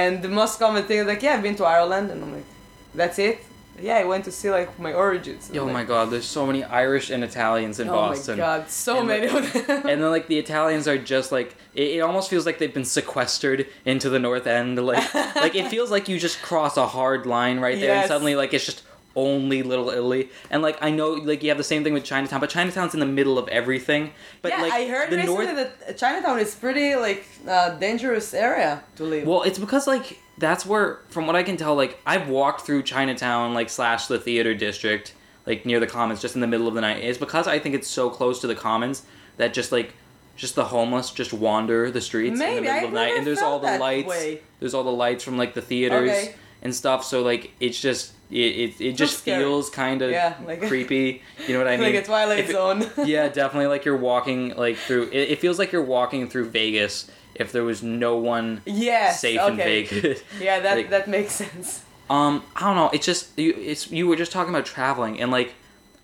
[0.00, 2.48] And the most common thing is like, yeah, I've been to Ireland, and I'm like,
[2.94, 3.38] that's it.
[3.80, 5.50] Yeah, I went to see like my origins.
[5.52, 8.38] Oh I'm my god, there's so many Irish and Italians in Oh Boston.
[8.38, 9.76] Oh my god, so And, many like- of them.
[9.88, 12.84] and then like the Italians are just like it, it almost feels like they've been
[12.84, 17.26] sequestered into the north end like like it feels like you just cross a hard
[17.26, 18.84] line right there and suddenly like it's just
[19.16, 22.38] only little Italy and like I know like you have the same thing with Chinatown
[22.40, 25.56] but Chinatown's in the middle of everything but yeah, like I heard the recently north
[25.86, 29.26] that Chinatown is pretty like uh, dangerous area to live.
[29.26, 32.82] well it's because like that's where from what I can tell like I've walked through
[32.82, 35.14] Chinatown like slash the theater district
[35.46, 37.74] like near the commons just in the middle of the night it's because I think
[37.74, 39.04] it's so close to the commons
[39.36, 39.92] that just like
[40.36, 43.42] just the homeless just wander the streets in the middle of the night and there's
[43.42, 44.40] all the lights way.
[44.60, 46.34] there's all the lights from like the theaters Okay.
[46.62, 49.44] and stuff so like it's just it it, it just scary.
[49.44, 52.48] feels kind of Yeah, like- creepy you know what I mean like a Twilight If
[52.50, 52.90] it- Zone.
[53.06, 57.08] yeah definitely like you're walking like through it, it feels like you're walking through Vegas
[57.34, 59.20] if there was no one yes.
[59.20, 59.50] safe okay.
[59.82, 61.82] in Vegas Yeah, that Like- that makes sense.
[62.10, 62.90] um, I don't know.
[62.92, 63.54] It's just you.
[63.56, 65.54] It's you were just talking about traveling, and like,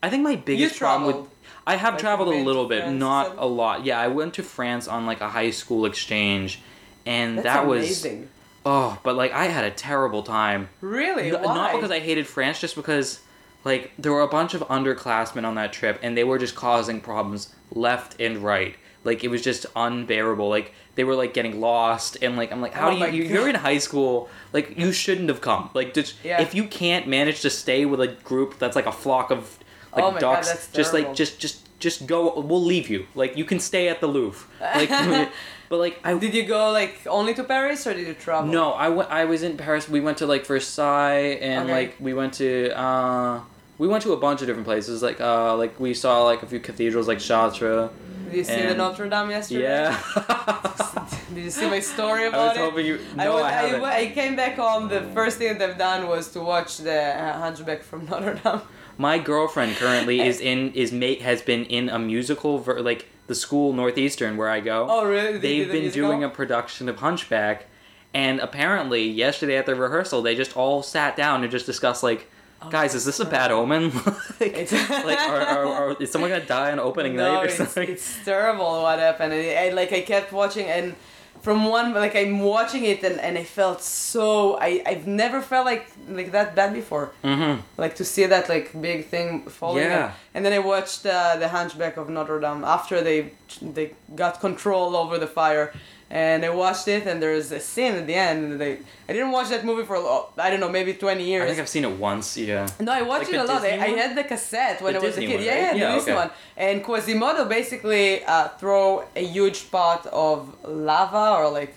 [0.02, 1.26] I think my biggest problem with.
[1.66, 3.84] I have Like, traveled a little bit, not a lot.
[3.84, 6.60] Yeah, I went to France on like a high school exchange,
[7.06, 8.28] and That's that was amazing.
[8.64, 10.68] oh, but like I had a terrible time.
[10.80, 11.28] Really?
[11.34, 11.54] N- Why?
[11.54, 13.20] Not because I hated France, just because
[13.62, 17.00] like there were a bunch of underclassmen on that trip, and they were just causing
[17.00, 18.74] problems left and right.
[19.04, 20.48] Like it was just unbearable.
[20.48, 23.24] Like they were like getting lost, and like I'm like, how Oh do you?
[23.24, 23.48] you're God.
[23.50, 24.28] in high school.
[24.52, 25.70] Like you shouldn't have come.
[25.74, 26.40] Like just, Yeah.
[26.42, 29.58] if you can't manage to stay with a group that's like a flock of
[29.94, 32.38] like Oh God, ducks, that's just like just just just go.
[32.40, 33.06] We'll leave you.
[33.14, 34.46] Like you can stay at the Louvre.
[34.60, 34.88] Like,
[35.70, 38.50] but like I Did you go like only to Paris or did you travel?
[38.52, 39.10] no, I went.
[39.10, 39.88] I was in Paris.
[39.88, 41.72] We went to like Versailles, and Okay.
[41.72, 42.76] like we went to.
[42.78, 43.40] uh
[43.80, 45.02] We went to a bunch of different places.
[45.02, 47.88] Like uh like we saw like a few cathedrals, like Chartres.
[48.26, 49.62] Did you see the Notre Dame yesterday?
[49.62, 51.08] Yeah.
[51.34, 52.40] Did you see my story about it?
[52.40, 52.60] I was it?
[52.70, 52.98] hoping you.
[53.16, 53.84] I, No, was, I, I, haven't.
[53.84, 54.88] I came back home.
[54.88, 58.60] The first thing that I've done was to watch the uh, Hunchback from Notre Dame.
[58.98, 63.34] My girlfriend currently is in is mate has been in a musical ver- like the
[63.34, 64.86] school Northeastern where I go.
[64.90, 65.38] Oh, really?
[65.38, 66.08] They They've the been musical?
[66.10, 67.64] doing a production of Hunchback,
[68.12, 72.28] and apparently yesterday at the rehearsal they just all sat down and just discussed like,
[72.68, 73.90] guys, is this a bad omen?
[74.40, 77.56] like, like are, are, are, is someone gonna die on opening no, night or it's,
[77.56, 77.88] something?
[77.88, 79.32] it's terrible what happened.
[79.32, 80.94] And, I like I kept watching and
[81.42, 85.64] from one like I'm watching it and, and I felt so I I've never felt
[85.64, 87.12] like like that bad before.
[87.24, 87.60] mm-hmm.
[87.78, 89.84] Like to see that like big thing falling.
[89.84, 90.04] Yeah.
[90.04, 94.40] And, and then I watched uh, the Hunchback of Notre Dame after they they got
[94.40, 95.72] control over the fire.
[96.12, 98.38] And I watched it, and there's a scene at the end.
[98.44, 98.72] And they,
[99.08, 99.96] I didn't watch that movie for
[100.38, 101.44] I don't know, maybe twenty years.
[101.44, 102.36] I think I've seen it once.
[102.36, 102.66] Yeah.
[102.80, 103.62] No, I watched Like it a the lot.
[103.62, 105.36] I, I had the cassette when The I was Disney a kid.
[105.36, 105.62] one, yeah, right?
[105.62, 106.20] yeah, the Yeah, Disney okay.
[106.22, 106.30] one.
[106.56, 111.74] And Quasimodo basically uh, throw a huge pot of lava or like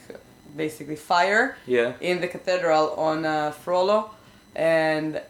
[0.57, 1.93] basically fire Yeah.
[2.01, 4.09] in the cathedral on uh, Frollo,
[4.55, 5.21] and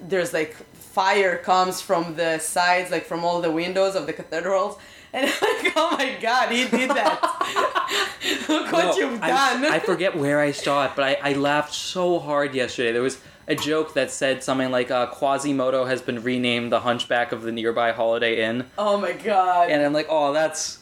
[0.00, 4.76] there's like fire comes from the sides, like from all the windows of the cathedrals.
[5.12, 5.32] And I'm
[5.64, 7.18] like, oh my god, he did that.
[8.48, 9.64] Look what No, you've I- done.
[9.64, 12.92] I, forget where I saw it, but I, I laughed so hard yesterday.
[12.92, 17.32] There was a joke that said something like uh, Quasimodo has been renamed the Hunchback
[17.32, 19.70] of the nearby Holiday Inn, oh my god.
[19.70, 20.80] and I'm like, oh, that's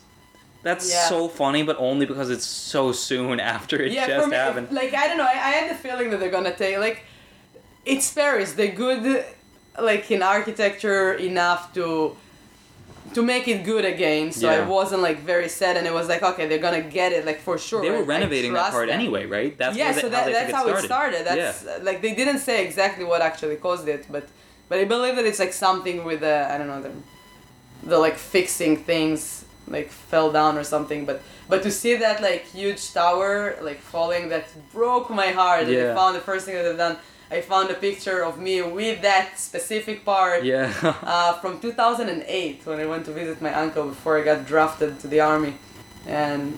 [0.64, 1.08] that's Yeah.
[1.08, 4.72] so funny, but only because it's so soon after it yeah, just me, happened.
[4.72, 7.02] like I don't know, I, I had the feeling that they're gonna take like,
[7.84, 8.54] it's Paris.
[8.54, 9.24] They're good,
[9.80, 12.16] like in architecture enough to,
[13.16, 14.30] to make it good again.
[14.30, 17.24] So I wasn't like very sad, and it was like okay, they're gonna get it
[17.24, 17.80] like for sure.
[17.80, 19.00] they were renovating that part them.
[19.00, 19.56] anyway, right?
[19.56, 21.26] That's yeah, they, so how that, they that's how it started.
[21.28, 21.72] That's yeah.
[21.72, 24.24] uh, like they didn't say exactly what actually caused it, but
[24.68, 26.92] but I believe that it's like something with the I don't know the
[27.92, 31.06] the like fixing things like fell down or something.
[31.06, 35.68] But but to see that like huge tower like falling, that broke my heart.
[35.68, 35.78] Yeah.
[35.78, 36.96] And I found the first thing that I've done.
[37.30, 40.72] I found a picture of me with that specific part yeah.
[41.02, 45.08] uh, from 2008 when I went to visit my uncle before I got drafted to
[45.08, 45.54] the army,
[46.06, 46.56] and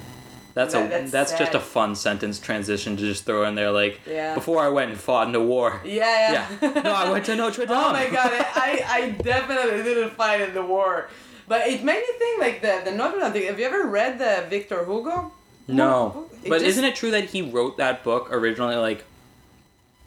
[0.54, 3.70] That's That- a that's that's, just a fun sentence transition to just throw in there
[3.70, 4.34] like Yeah.
[4.34, 5.80] before I went and fought in the war.
[5.84, 6.46] yeah, Yeah.
[6.60, 6.82] yeah.
[6.82, 7.76] No, I went to Notre Dame.
[7.84, 8.32] Oh my god,
[8.68, 11.08] I, I definitely didn't fight in the war.
[11.46, 13.46] But it made me think like the, the Notre Dame thing.
[13.46, 15.32] Have you ever read the Victor Hugo?
[15.68, 19.04] No, It but just- isn't it true that he wrote that book originally like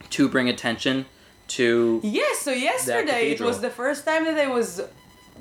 [0.10, 1.06] to bring attention
[1.50, 2.00] to?
[2.04, 4.82] Yes, so yesterday it was the first time that I was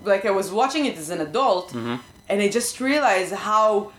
[0.05, 2.01] like I was watching it as an adult Mhm.
[2.29, 3.92] and I just realized how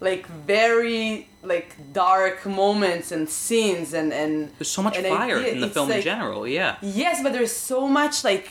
[0.00, 5.52] like very like dark moments and scenes and and There's so much and fire idea-
[5.52, 6.46] in the it's film in general.
[6.46, 6.76] Yeah.
[6.82, 8.48] Yes, but there's so much like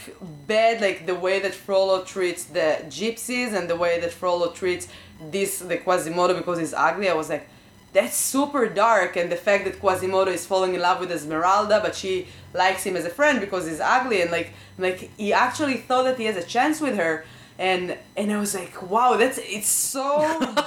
[0.47, 4.87] bad, like the way that Frollo treats the gypsies and the way that Frollo treats
[5.31, 7.07] this the Quasimodo because he's ugly.
[7.09, 7.45] I was like,
[7.93, 11.95] that's super dark, and the fact that Quasimodo is falling in love with Esmeralda, but
[11.95, 16.03] she likes him as a friend because he's ugly, and like like he actually thought
[16.03, 17.25] that he has a chance with her,
[17.57, 20.03] and and I was like, wow, that's it's so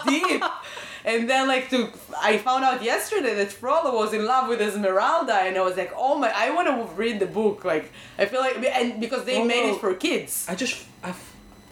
[0.09, 0.43] deep.
[1.05, 1.89] And then like to
[2.21, 5.93] I found out yesterday that Frollo was in love with Esmeralda and I was like,
[5.97, 7.65] oh my I wanna read the book.
[7.65, 10.45] Like I feel like and because they Oh, made it for kids.
[10.47, 11.15] I just I,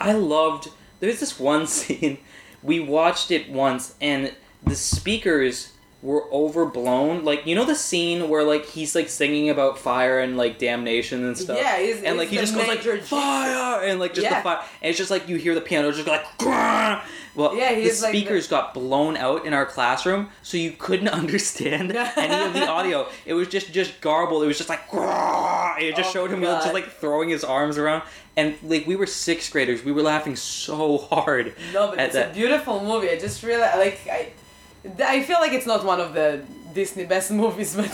[0.00, 0.70] I loved.
[1.00, 2.18] There's this one scene.
[2.62, 4.32] We watched it once, and
[4.64, 7.24] the speakers were overblown.
[7.24, 11.24] Like you know the scene where like he's like singing about fire and like damnation
[11.24, 11.58] and stuff.
[11.58, 14.38] Yeah, he's- and like he just goes like fire and like just Yeah.
[14.38, 16.24] the fire, and it's just like you hear the piano just like.
[16.38, 17.02] "Grrr."
[17.34, 20.72] Well, Yeah, the he's like the- speakers got blown out in our classroom, so you
[20.72, 23.08] couldn't understand any of the audio.
[23.26, 24.42] It was just just garbled.
[24.44, 24.88] It was just like.
[24.88, 28.02] "Grrr." It just Oh, showed him just like throwing his arms around,
[28.36, 31.54] and like we were sixth graders, we were laughing so hard.
[31.72, 32.30] No, but it's that.
[32.30, 33.10] a beautiful movie.
[33.10, 34.28] I just realized like I
[35.00, 36.42] I feel like it's not one of the
[36.74, 37.90] Disney best movies, but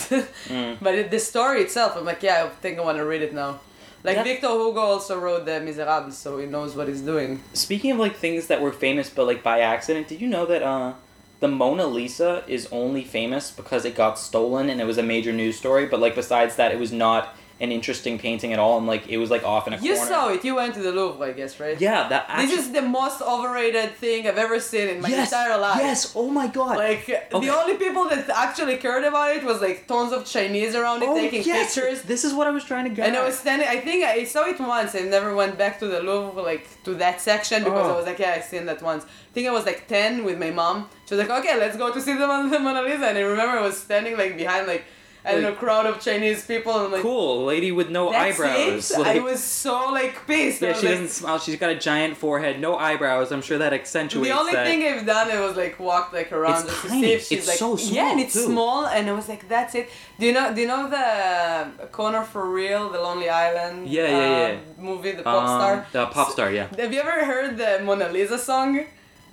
[0.49, 0.77] Mm.
[0.81, 3.33] but it, the story itself, I'm like, yeah, I think I want to read it
[3.35, 3.61] now.
[4.03, 7.42] Like That- Victor Hugo also wrote The Miserables, so he knows what he's doing.
[7.55, 10.62] Speaking of like things that were famous but like by accident, did you know that
[10.62, 10.92] uh
[11.40, 15.33] the Mona Lisa is only famous because it got stolen and it was a major
[15.33, 18.87] news story, but like besides that it was not an interesting painting at all and
[18.87, 20.11] like it was like off in a You corner.
[20.11, 20.45] saw it.
[20.45, 21.81] You went to the Louvre, I guess, right?
[21.81, 25.31] Yeah, that actually This is the most overrated thing I've ever seen in my yes,
[25.33, 25.79] entire life.
[25.79, 26.77] Yes, oh my god.
[26.77, 27.23] Like Okay.
[27.31, 31.09] the only people that actually cared about it was like tons of Chinese around it
[31.09, 32.03] oh, taking yes, pictures.
[32.03, 33.07] This is what I was trying to get.
[33.07, 33.69] And I was standing.
[33.69, 34.95] I think I saw it once.
[34.97, 37.95] I never went back to the Louvre, like to that section, because Oh.
[37.95, 39.05] I was like, yeah, I've seen that once.
[39.05, 40.89] I think I was like ten with my mom.
[41.07, 43.07] She was like, okay, let's go to see the Mona Lisa.
[43.11, 44.85] And I remember I was standing like behind like
[45.27, 48.93] I don't know crowd of Chinese people, and I'm like, cool lady with no eyebrows.
[48.97, 50.61] Like- I was so like pissed.
[50.61, 51.39] Yeah, she like, doesn't smile.
[51.39, 53.33] She's got a giant forehead, no eyebrows.
[53.33, 54.66] I'm sure that accentuates The only that.
[54.66, 57.01] thing I've done it was like walk like around It's tiny.
[57.03, 58.47] see if she's It's like so yeah, and it's too.
[58.47, 59.89] small, and I was like, that's it.
[60.18, 60.55] Do you know?
[60.55, 63.89] Do you know the Connor for Real, the Lonely Island?
[63.89, 64.59] Yeah, yeah, uh, yeah.
[64.79, 65.72] Movie, the pop star.
[65.79, 66.68] Um, the pop star, yeah.
[66.77, 68.85] Have you ever heard the Mona Lisa song?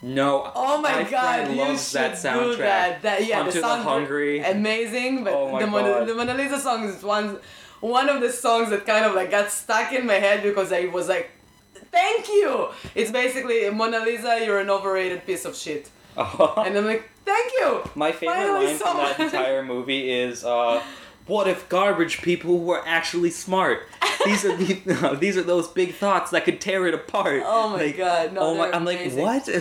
[0.02, 0.52] No.
[0.56, 2.52] Oh my, my god, you should that soundtrack.
[2.52, 3.02] do that.
[3.04, 4.40] That yeah, Onto the the songs Hungry.
[4.40, 7.38] amazing, but Oh the, Mona, the Mona Lisa song is one
[7.82, 10.86] one of the songs that kind of like got stuck in my head because I
[10.86, 11.32] was like,
[11.92, 12.70] thank you.
[12.96, 17.82] It's basically Mona Lisa, you're an overrated piece of shit, and I'm like, thank you.
[17.96, 20.82] My favorite Finally line from that entire movie is, uh,
[21.34, 23.78] "What if garbage people were actually smart?
[24.26, 27.78] These are the, these are those big thoughts that could tear it apart." Oh my
[27.86, 28.66] Like, god, no, oh my!
[28.76, 29.46] I'm like, what?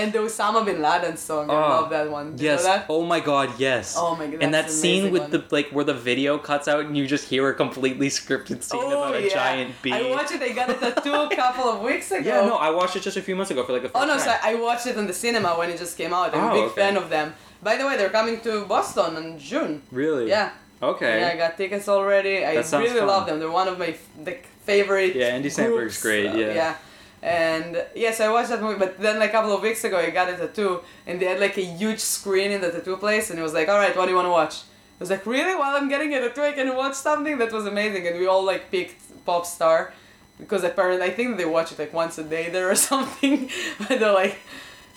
[0.00, 2.26] And the Osama bin Laden song, I Oh, love that one.
[2.38, 2.58] You yes.
[2.62, 2.86] know that?
[2.88, 3.96] Oh my god, yes.
[3.98, 5.30] Oh my god, and that scene with one.
[5.34, 8.80] the like where the video cuts out and you just hear a completely scripted scene
[8.84, 9.92] oh, about a giant bee.
[9.92, 10.42] Oh, I watched it.
[10.48, 12.28] I got a tattoo a couple of weeks ago.
[12.30, 14.06] yeah, no, I watched it just a few months ago for like oh, first Oh
[14.10, 14.26] no, time.
[14.28, 16.28] so I watched it in the cinema when it just came out.
[16.34, 16.80] I'm Oh, a big okay.
[16.82, 17.26] fan of them.
[17.68, 19.82] By the way, they're coming to Boston in June.
[19.90, 20.26] Really?
[20.28, 20.50] Yeah.
[20.82, 21.20] Okay.
[21.20, 22.44] Yeah, I got tickets already.
[22.44, 23.06] I really fun.
[23.06, 23.38] love them.
[23.38, 25.14] They're one of my f- like favorite.
[25.14, 26.54] Yeah, Andy Samberg's great, Uh, yeah.
[26.54, 26.74] yeah.
[27.22, 30.08] And yes, I watched that movie, but then like a couple of weeks ago, I
[30.08, 33.38] got a tattoo, and they had like a huge screen in the tattoo place, and
[33.38, 34.54] it was like, all right, what do you want to watch?
[34.98, 35.54] I was like, really?
[35.54, 38.42] While I'm getting a tattoo, I can watch something that was amazing, and we all
[38.42, 39.92] like picked Pop Star,
[40.38, 43.98] because apparently I think they watch it like once a day there or something, but
[44.00, 44.38] they're like.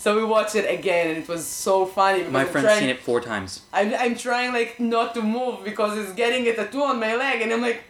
[0.04, 2.20] So we watched it again, and it was so funny.
[2.20, 3.62] because My I'm friend's trying- seen it four times.
[3.72, 7.42] I'm, I'm trying like not to move because it's getting a tattoo on my leg
[7.42, 7.82] and I'm like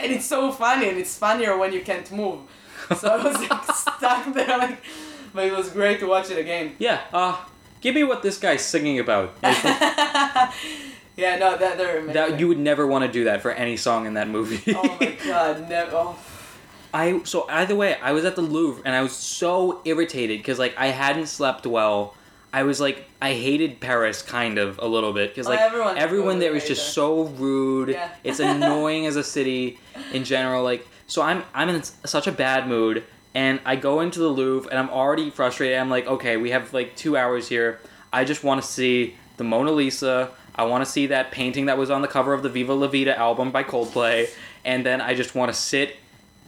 [0.00, 2.38] and it's so funny and it's funnier when you can't move.
[2.96, 4.78] So I was like stuck there like
[5.34, 6.76] but it was great to watch it again.
[6.78, 7.00] Yeah.
[7.12, 7.36] Uh,
[7.80, 9.34] give me what this guy's singing about.
[11.18, 12.14] Yeah, no, that they're amazing.
[12.14, 14.62] that you would never want to do that for any song in that movie.
[14.72, 15.90] Oh my god, never.
[15.96, 16.16] Oh.
[16.92, 20.58] I so either way, I was at the Louvre and I was so irritated because
[20.58, 22.14] like I hadn't slept well.
[22.52, 25.98] I was like I hated Paris kind of a little bit because Oh, like everyone
[25.98, 27.90] everyone there is just so rude.
[27.90, 28.10] Yeah.
[28.24, 29.78] It's annoying as a city
[30.12, 30.64] in general.
[30.64, 34.70] Like so I'm I'm in such a bad mood and I go into the Louvre
[34.70, 35.78] and I'm already frustrated.
[35.78, 37.80] I'm like okay, we have like two hours here.
[38.12, 40.30] I just want to see the Mona Lisa.
[40.54, 42.88] I want to see that painting that was on the cover of the Viva La
[42.88, 44.28] Vida album by Coldplay,
[44.64, 45.96] and then I just want to sit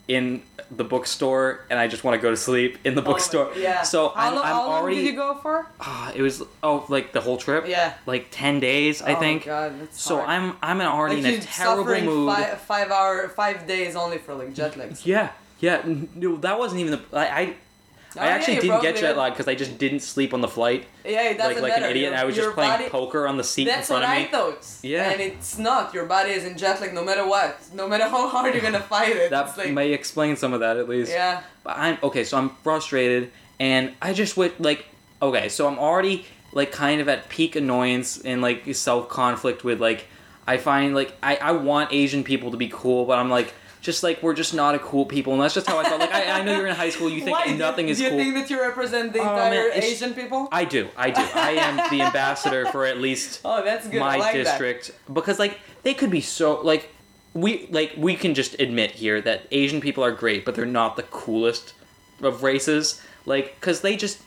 [0.09, 3.53] in the bookstore and I just want to go to sleep in the Oh bookstore.
[3.57, 3.83] yeah.
[3.83, 4.97] So how, I'm, lo- I'm how long already.
[4.97, 5.67] did you go for?
[5.81, 7.67] Ah, it was oh like the whole trip.
[7.67, 7.95] Yeah.
[8.07, 9.47] Like ten days, I oh think.
[9.47, 10.29] My god, that's So hard.
[10.29, 12.35] I'm I'm already like in a terrible mood.
[12.35, 14.95] Five, five hour, five days only for like jet lag.
[15.05, 15.31] Yeah,
[15.61, 15.83] yeah.
[16.15, 17.17] No, that wasn't even the.
[17.19, 17.55] I I,
[18.17, 20.49] Oh, I actually you didn't get jet lag because I just didn't sleep on the
[20.49, 21.85] flight Yeah, doesn't like like matter.
[21.85, 22.03] an idiot.
[22.05, 24.17] Your- and I was just playing body- poker on the seat in front of me.
[24.23, 24.67] That's what I thought.
[24.83, 25.11] Yeah.
[25.11, 25.95] And it's not.
[25.95, 27.59] Your body is in jet lag no matter what.
[27.73, 29.31] No matter how hard you're gonna fight it.
[29.31, 31.13] That like, may explain some of that at least.
[31.13, 31.43] yeah.
[31.63, 33.31] But I'm okay, so I'm frustrated,
[33.61, 34.87] and I just would like
[35.23, 39.81] okay, so I'm already like kind of at peak annoyance and like self conflict with
[39.81, 40.07] like
[40.49, 44.03] I find like I I want Asian people to be cool, but I'm like just
[44.03, 46.01] like we're just not a cool people, and that's just how I felt.
[46.01, 47.53] Like I, I know you're in high school, you think Why?
[47.53, 48.19] nothing is Do you cool.
[48.19, 50.49] think that you represent the Oh, entire man, Asian people?
[50.53, 51.23] I do, I do.
[51.35, 54.01] I am the ambassador for at least oh, that's good.
[54.01, 56.91] my like district because like they could be so like
[57.33, 60.97] we like we can just admit here that Asian people are great, but they're not
[60.97, 61.75] the coolest
[62.23, 63.03] of races.
[63.27, 64.21] Like because they just.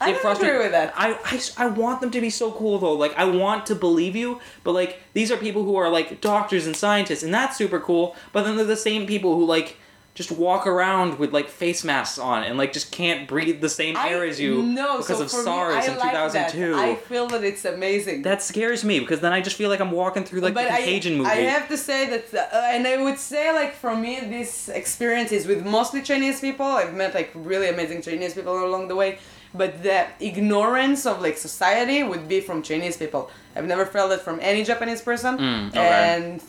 [0.00, 0.92] I it don't frustrate- agree with that.
[0.96, 2.94] I, I, I want them to be so cool though.
[2.94, 6.66] Like I want to believe you, but like these are people who are like doctors
[6.66, 8.16] and scientists, and that's super cool.
[8.32, 9.76] But then they're the same people who like
[10.14, 13.96] just walk around with like face masks on and like just can't breathe the same
[13.96, 16.72] air I, as you no, because so of SARS me, in like 2002.
[16.72, 16.78] That.
[16.78, 18.22] I feel that it's amazing.
[18.22, 20.76] That scares me because then I just feel like I'm walking through like but the
[20.76, 21.30] Contagion I, movie.
[21.30, 25.30] I have to say that, uh, and I would say like for me, this experience
[25.30, 26.66] is with mostly Chinese people.
[26.66, 29.18] I've met like really amazing Chinese people along the way,
[29.54, 33.30] but the ignorance of like society would be from Chinese people.
[33.56, 35.78] I've never felt it from any Japanese person, Mm, okay.
[35.80, 36.42] and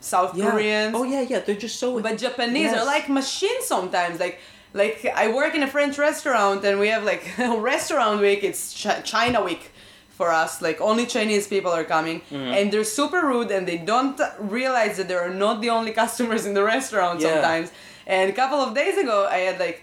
[0.00, 0.50] South Yeah.
[0.50, 0.94] Koreans.
[0.96, 1.40] Oh yeah, yeah.
[1.40, 2.00] They're just so.
[2.00, 2.78] But Japanese Yes.
[2.78, 4.20] are like machines sometimes.
[4.20, 4.36] Like
[4.72, 7.24] like I work in a French restaurant and we have like
[7.72, 8.42] restaurant week.
[8.44, 9.70] It's Ch- China week
[10.18, 10.60] for us.
[10.62, 12.54] Like only Chinese people are coming Mm-hmm.
[12.56, 16.42] and they're super rude and they don't realize that they are not the only customers
[16.46, 17.32] in the restaurant Yeah.
[17.32, 17.68] sometimes.
[18.06, 19.78] And a couple of days ago, I had like.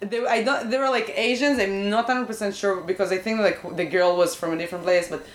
[0.00, 0.70] They, I don't.
[0.70, 1.58] They were like Asians.
[1.58, 4.84] I'm not hundred percent sure because I think like the girl was from a different
[4.84, 5.26] place, but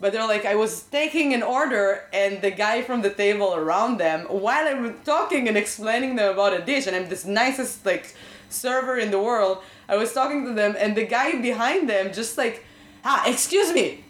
[0.00, 3.98] but they're like, I was taking an order, and the guy from the table around
[3.98, 8.14] them, while I'm talking and explaining them about a dish, and I'm this nicest like
[8.50, 9.58] server in the world,
[9.88, 12.64] I was talking to them, and the guy behind them just like,
[13.06, 14.04] ah, excuse me,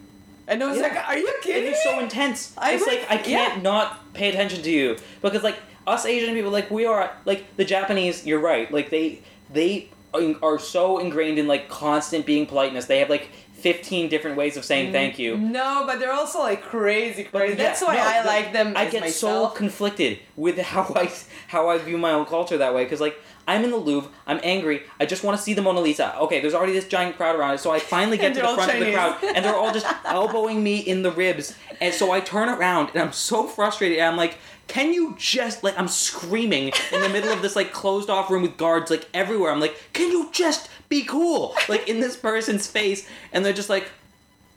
[0.48, 0.82] and I was Yeah.
[0.88, 1.80] like, are you kidding is me?
[1.84, 2.54] so intense.
[2.58, 3.62] I it's would- like I can't yeah.
[3.62, 7.64] not pay attention to you because like us Asian people, like we are like the
[7.64, 8.26] Japanese.
[8.26, 8.68] You're right.
[8.72, 9.20] Like they
[9.52, 12.86] they are so ingrained in like constant being politeness.
[12.86, 15.36] They have like 15 different ways of saying thank you.
[15.38, 17.56] No, but they're also like crazy, But crazy.
[17.58, 18.72] yeah, That's why no, I the- like them.
[18.76, 19.52] I get myself.
[19.52, 21.10] so conflicted with how I
[21.48, 24.08] how I view my own culture that way because like I'm in the Louvre.
[24.26, 24.82] I'm angry.
[25.00, 26.16] I just want to see the Mona Lisa.
[26.18, 28.72] Okay, there's already this giant crowd around it, so I finally get to the front
[28.72, 31.56] of the crowd, and they're all just elbowing me in the ribs.
[31.80, 33.98] And so I turn around, and I'm so frustrated.
[33.98, 34.38] And I'm like,
[34.68, 38.42] "Can you just like?" I'm screaming in the middle of this like closed off room
[38.42, 39.50] with guards like everywhere.
[39.52, 43.68] I'm like, "Can you just be cool?" Like in this person's face, and they're just
[43.70, 43.90] like.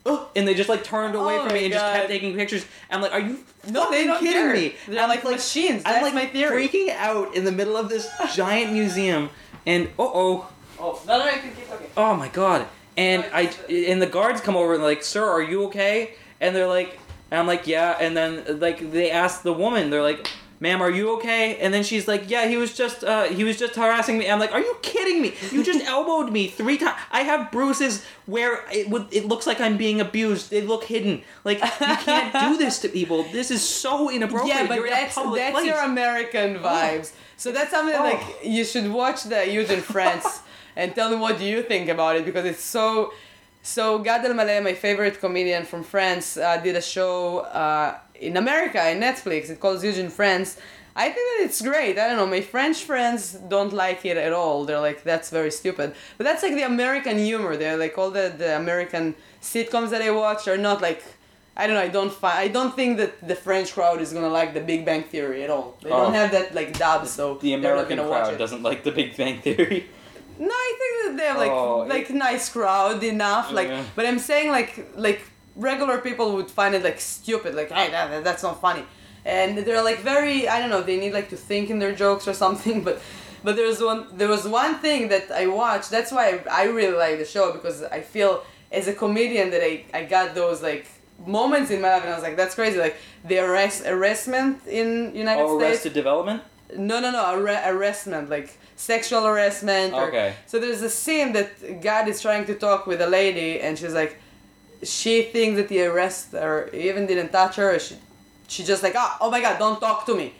[0.08, 2.64] "Ugh," And they just like turned away Oh from me and just kept taking pictures.
[2.92, 3.40] I'm like, "Are you
[3.70, 4.54] No, fucking kidding care.
[4.54, 5.82] me?" They're I'm like machines.
[5.86, 6.68] I'm like my theory.
[6.68, 9.32] freaking out in the middle of this giant museum,
[9.66, 10.48] and uh oh,
[10.80, 11.88] Oh, no, no, I can keep talking.
[11.98, 12.68] oh my god!
[12.98, 16.68] And I and the guards come over and like, "Sir, are you okay?" And they're
[16.68, 17.00] like,
[17.32, 20.92] and I'm like, "Yeah." And then like they ask the woman, they're like, "Ma'am, are
[20.92, 24.18] you okay?" And then she's like, "Yeah, he was just uh, he was just harassing
[24.18, 25.34] me." I'm like, "Are you kidding me?
[25.52, 26.98] You just elbowed me three times.
[27.12, 30.50] I have bruises where it would it looks like I'm being abused.
[30.52, 31.22] They look hidden.
[31.44, 33.24] Like you can't do this to people.
[33.32, 34.56] This is so inappropriate.
[34.56, 35.66] Yeah, but You're that's that's place.
[35.66, 37.12] your American vibes.
[37.38, 38.04] So that's something Oh.
[38.04, 40.42] like you should watch the Huge in France
[40.78, 43.12] and tell me what do you think about it because it's so.
[43.66, 48.80] So Gad Elmaleh, my favorite comedian from France, uh, did a show uh, in America
[48.92, 49.50] in Netflix.
[49.50, 50.58] It calls in France.
[50.96, 51.98] I think that it's great.
[51.98, 52.28] I don't know.
[52.28, 54.66] My French friends don't like it at all.
[54.66, 55.96] They're like, that's very stupid.
[56.18, 57.58] But that's like the American humor.
[57.58, 61.04] They're like all the, the American sitcoms that I watch are not like
[61.58, 61.82] I don't know.
[61.82, 62.38] I don't find.
[62.38, 65.50] I don't think that the French crowd is gonna like The Big Bang Theory at
[65.50, 65.78] all.
[65.82, 66.04] They Oh.
[66.04, 69.88] don't have that like dub, so the American crowd doesn't like the Big Bang Theory.
[70.40, 73.52] No, I think that they have like Oh, like nice crowd enough.
[73.52, 73.84] Like, Yeah.
[73.96, 75.22] but I'm saying like like
[75.56, 77.56] regular people would find it like stupid.
[77.56, 78.84] Like, hey, that, that's not funny.
[79.26, 80.48] And they're like very.
[80.48, 80.82] I don't know.
[80.82, 82.84] They need like to think in their jokes or something.
[82.84, 83.02] But
[83.44, 84.08] but there's one.
[84.18, 85.90] There was one thing that I watched.
[85.90, 89.64] That's why I, I really like the show because I feel as a comedian that
[89.64, 90.86] I I got those like
[91.26, 95.16] moments in my life and I was like that's crazy like the arrest arrestment in
[95.16, 96.42] United Oh, States Arrested Development.
[96.78, 99.94] no, no, no, arre- harassment, like sexual harassment.
[99.94, 100.36] Or, Okay.
[100.46, 103.94] So there's a scene that Gad is trying to talk with a lady, and she's
[103.94, 104.20] like,
[104.84, 107.80] she thinks that he arrested her, he even didn't touch her.
[107.80, 107.96] She,
[108.48, 110.34] she just like, oh, oh my God, don't talk to me.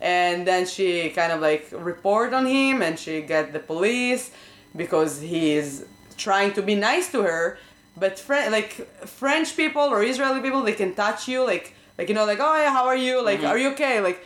[0.00, 4.30] And then she kind of like report on him, and she get the police
[4.74, 5.86] because he is
[6.18, 7.58] trying to be nice to her.
[7.96, 8.72] But Fre- like
[9.06, 12.56] French people or Israeli people, they can touch you, like like you know, like oh
[12.56, 13.22] yeah, how are you?
[13.24, 13.46] Like mm-hmm.
[13.46, 14.00] are you okay?
[14.00, 14.22] Like,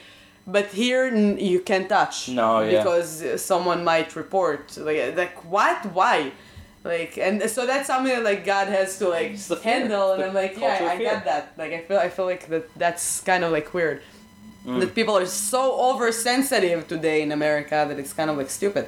[0.57, 2.28] but here n- you can't touch.
[2.28, 2.70] No, yeah.
[2.78, 3.09] Because
[3.51, 4.76] someone might report.
[4.76, 5.78] Like like what?
[5.98, 6.32] Why?
[6.84, 9.72] Like and so that's something that like Gad has to like It's the fear.
[9.74, 11.11] handle, and I'm like yeah, I fear.
[11.11, 11.44] get that.
[11.62, 14.01] Like I feel I feel like that that's kind of like weird.
[14.66, 14.80] Mm.
[14.80, 18.86] That people are so oversensitive today in America that it's kind of like stupid.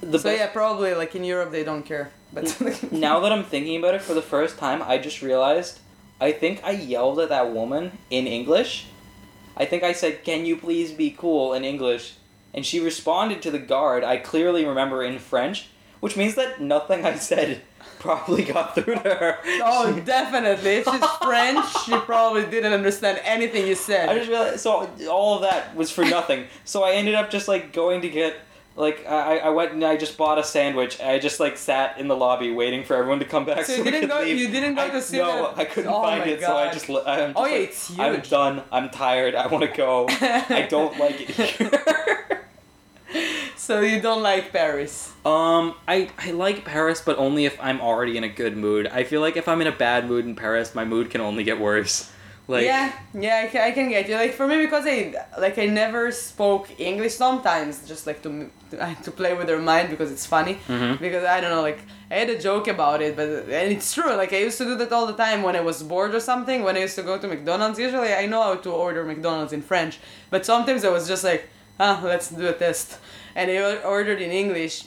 [0.00, 2.10] The so best- yeah, probably like in Europe they don't care.
[2.32, 2.46] But
[2.92, 5.78] now that I'm thinking about it for the first time, I just realized
[6.20, 8.86] I think I yelled at that woman in English.
[9.58, 12.14] I think I said, "Can you please be cool?" in English,
[12.54, 14.04] and she responded to the guard.
[14.04, 15.66] I clearly remember in French,
[16.00, 17.62] which means that nothing I said
[17.98, 19.38] probably got through to her.
[19.62, 20.76] oh, definitely.
[20.76, 24.08] If she's French, she probably didn't understand anything you said.
[24.08, 26.46] I just realized so all of that was for nothing.
[26.64, 28.36] so I ended up just like going to get
[28.78, 31.00] like I, I went and I just bought a sandwich.
[31.00, 33.64] I just like sat in the lobby waiting for everyone to come back.
[33.66, 34.38] So So, you didn't go- leave.
[34.38, 35.58] you didn't go I, to see No, that?
[35.58, 36.88] I couldn't Oh find it, so I just.
[36.88, 36.94] I'm
[37.32, 38.62] just Oh, like, yeah, it's I'm done.
[38.72, 39.34] I'm tired.
[39.34, 40.06] I want to go.
[40.08, 42.44] I don't like it here.
[43.56, 45.12] So you don't like Paris?
[45.26, 48.86] Um, I, I like Paris, but only if I'm already in a good mood.
[48.86, 51.44] I feel like if I'm in a bad mood in Paris, my mood can only
[51.44, 52.10] get worse.
[52.48, 54.14] Like, yeah, yeah, I can, I can get you.
[54.14, 57.14] Like for me, because I like I never spoke English.
[57.14, 60.54] Sometimes just like to to, to play with their mind because it's funny.
[60.66, 60.98] Mhm.
[60.98, 61.80] Because I don't know, like
[62.10, 63.28] I had a joke about it, but
[63.60, 64.12] and it's true.
[64.22, 66.62] Like I used to do that all the time when I was bored or something.
[66.62, 69.60] When I used to go to McDonald's, usually I know how to order McDonald's in
[69.62, 69.98] French,
[70.30, 71.42] but sometimes I was just like,
[71.78, 72.98] ah, let's do a test,
[73.36, 74.84] and I ordered in English,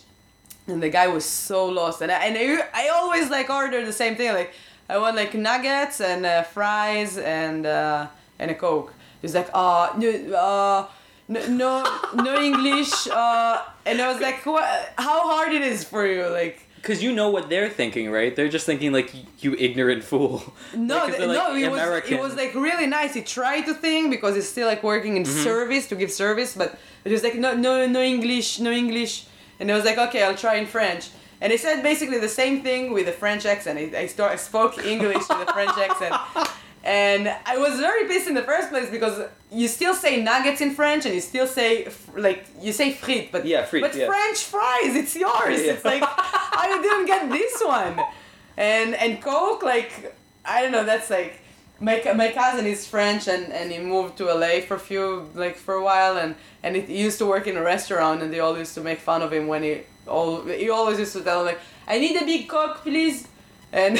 [0.68, 3.93] and the guy was so lost, and I, and I, I always like order the
[3.93, 4.51] same thing, like
[4.91, 8.07] I want like nuggets and uh, fries and uh,
[8.39, 8.93] and a coke.
[9.21, 10.87] He's like, uh, no, uh,
[11.29, 11.71] no,
[12.25, 14.67] no, English, uh, and I was like, what?
[14.97, 16.57] How hard it is for you, like.
[16.81, 18.35] Because you know what they're thinking, right?
[18.35, 19.09] They're just thinking like
[19.43, 20.41] you ignorant fool.
[20.75, 23.11] No, Like, 'cause th- they're, no, like, it was it was like really nice.
[23.13, 25.43] He tried to think because he's still like working in Mm-hmm.
[25.49, 26.69] service to give service, but
[27.05, 29.13] it was like no, no, no English, no English,
[29.59, 31.03] and I was like, okay, I'll try in French.
[31.41, 33.79] And he said basically the same thing with a French accent.
[33.79, 36.15] I, I, start, I spoke English with a French accent.
[36.83, 40.71] And I was very pissed in the first place because you still say nuggets in
[40.73, 44.07] French and you still say like you say frites, but Yeah, frites, but yeah.
[44.07, 45.61] French fries, it's yours.
[45.61, 45.73] Yeah.
[45.73, 47.99] It's like I didn't get this one,
[48.57, 50.83] and and Coke like I don't know.
[50.83, 51.41] That's like
[51.79, 55.55] my, my cousin is French and, and he moved to LA for a few like
[55.55, 58.57] for a while and and he used to work in a restaurant and they all
[58.57, 59.81] used to make fun of him when he
[60.12, 63.28] all he always used to tell him like I need a big coke please
[63.72, 63.99] and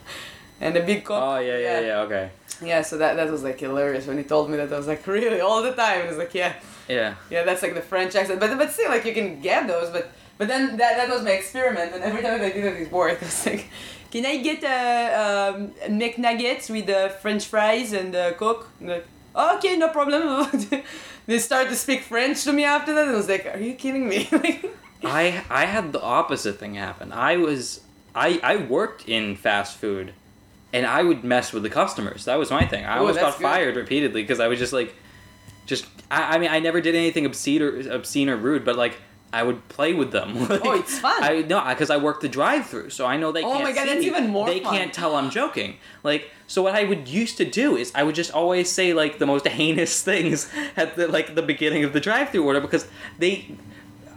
[0.60, 2.00] and a big coke Oh yeah, yeah, yeah.
[2.06, 2.30] Okay.
[2.62, 5.06] yeah so that that was like hilarious when he told me that I was like
[5.18, 6.54] really all the time and I was like yeah
[6.88, 7.14] Yeah.
[7.30, 10.04] yeah that's like the French accent but but still like you can get those but
[10.38, 13.22] but then that that was my experiment and every time I did it it worked
[13.22, 13.64] I was like
[14.10, 15.68] can I get a um,
[16.00, 18.66] McNuggets with the French fries and the Coke?
[18.80, 20.48] And like, okay, no problem.
[21.26, 23.74] they started to speak French to me after that, and I was like, are you
[23.74, 24.26] kidding me?
[25.04, 27.12] I I had the opposite thing happen.
[27.12, 27.80] I was
[28.14, 30.12] I I worked in fast food,
[30.72, 32.24] and I would mess with the customers.
[32.24, 32.84] That was my thing.
[32.84, 33.42] I Ooh, almost got good.
[33.42, 34.94] fired repeatedly because I was just like,
[35.66, 38.96] just I, I mean I never did anything obscene or obscene or rude, but like.
[39.30, 40.34] I would play with them.
[40.38, 41.22] Oh, like, Oh, it's fun.
[41.22, 43.62] I no, because I worked the drive-through, so I know they Oh can't.
[43.62, 44.06] my God, see that's me.
[44.06, 44.74] even more They fun.
[44.74, 45.76] can't tell I'm joking.
[46.02, 49.18] Like, so what I would used to do is I would just always say like
[49.18, 52.88] the most heinous things at the like the beginning of the drive-through order because
[53.18, 53.54] they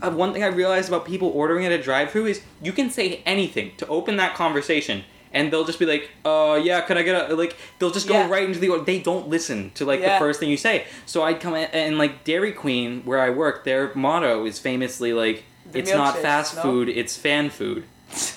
[0.01, 3.21] uh, one thing I realized about people ordering at a drive-through is you can say
[3.25, 7.29] anything to open that conversation, and they'll just be like, "Uh, yeah, can I get
[7.31, 8.29] a like?" They'll just go Yeah.
[8.29, 8.83] right into the order.
[8.83, 10.13] They don't listen to like Yeah.
[10.13, 10.85] the first thing you say.
[11.05, 15.13] So I'd come in, and like Dairy Queen, where I work, their motto is famously
[15.13, 16.61] like, The "It's not milkshakes, fast no?
[16.63, 17.83] food, it's fan food."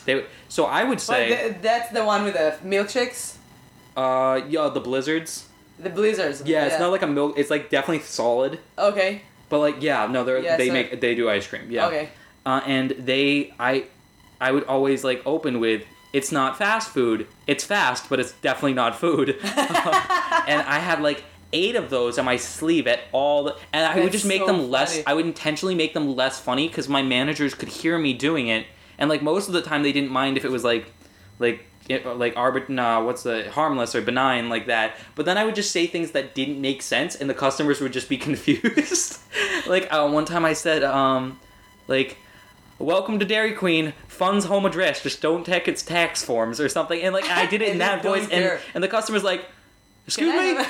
[0.04, 3.36] They so I would say, th- that's the one with the milkshakes,
[3.96, 5.46] uh, yeah, the blizzards.
[5.78, 6.42] the blizzards.
[6.46, 7.34] Yeah, it's not like a milk.
[7.36, 8.60] It's like definitely solid.
[8.78, 9.22] Okay.
[9.48, 11.66] But like, yeah, no, they're Yeah, they so- make they do ice cream.
[11.70, 11.86] Yeah.
[11.86, 12.08] Okay.
[12.46, 13.84] uh, and they I
[14.40, 18.74] I would always like open with it's not fast food it's fast but it's definitely
[18.74, 23.56] not food and I had like eight of those on my sleeve at all the,
[23.72, 25.06] and I would That's just make so them less funny.
[25.06, 28.66] I would intentionally make them less funny because my managers could hear me doing it
[28.98, 30.86] and like most of the time they didn't mind if it was like
[31.38, 35.44] like it, like arbit nah, what's the harmless or benign like that but then i
[35.44, 39.18] would just say things that didn't make sense and the customers would just be confused
[39.66, 41.38] like uh, one time i said um
[41.86, 42.16] like
[42.78, 47.00] welcome to dairy queen funds home address just don't check its tax forms or something
[47.02, 48.60] and like i did it in that voice and, care.
[48.74, 49.44] and the customer's like
[50.06, 50.64] excuse me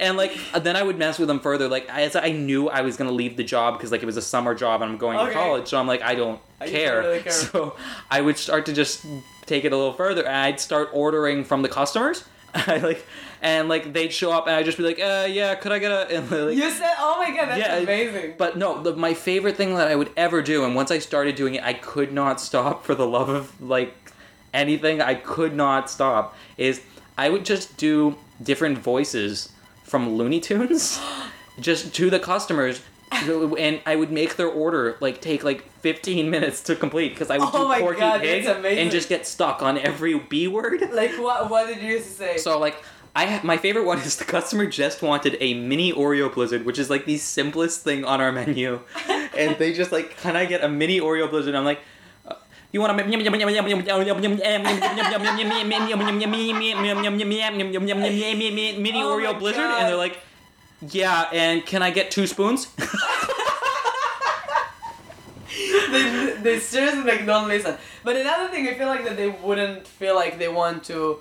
[0.00, 0.32] and like
[0.62, 1.68] then I would mess with them further.
[1.68, 4.22] Like as I knew I was gonna leave the job because like it was a
[4.22, 5.28] summer job and I'm going Okay.
[5.28, 7.00] to college, so I'm like I don't I care.
[7.00, 7.32] really care.
[7.32, 7.76] So
[8.10, 9.04] I would start to just
[9.46, 12.24] take it a little further, and I'd start ordering from the customers.
[12.54, 13.06] I like
[13.42, 15.90] and like they'd show up, and I'd just be like, uh, yeah, could I get
[15.90, 16.06] a?
[16.16, 18.34] And, like, You said, oh my god, that's Yeah, amazing.
[18.38, 21.34] but no, the, my favorite thing that I would ever do, and once I started
[21.34, 23.94] doing it, I could not stop for the love of like
[24.54, 25.00] anything.
[25.02, 26.34] I could not stop.
[26.56, 26.80] Is
[27.18, 29.50] I would just do different voices
[29.84, 30.98] from Looney Tunes,
[31.60, 32.80] just to the customers,
[33.12, 37.38] and I would make their order like take like 15 minutes to complete because I
[37.38, 40.82] would Oh do Porky God, Pig and just get stuck on every B word.
[40.92, 42.36] like, what, what did you to say?
[42.36, 42.76] So like
[43.14, 46.90] I my favorite one is the customer just wanted a mini Oreo Blizzard, which is
[46.90, 48.80] like the simplest thing on our menu,
[49.36, 51.54] and they just like, can I get a mini Oreo Blizzard?
[51.54, 51.80] I'm like.
[52.26, 52.34] uh,
[52.72, 52.96] You want a
[58.78, 59.62] mini Oh Oreo Blizzard?
[59.64, 60.18] And they're like,
[60.80, 62.66] yeah, and can I get two spoons?
[65.90, 67.76] they, they seriously like don't listen.
[68.04, 71.20] But another thing, I feel like that they wouldn't feel like they want to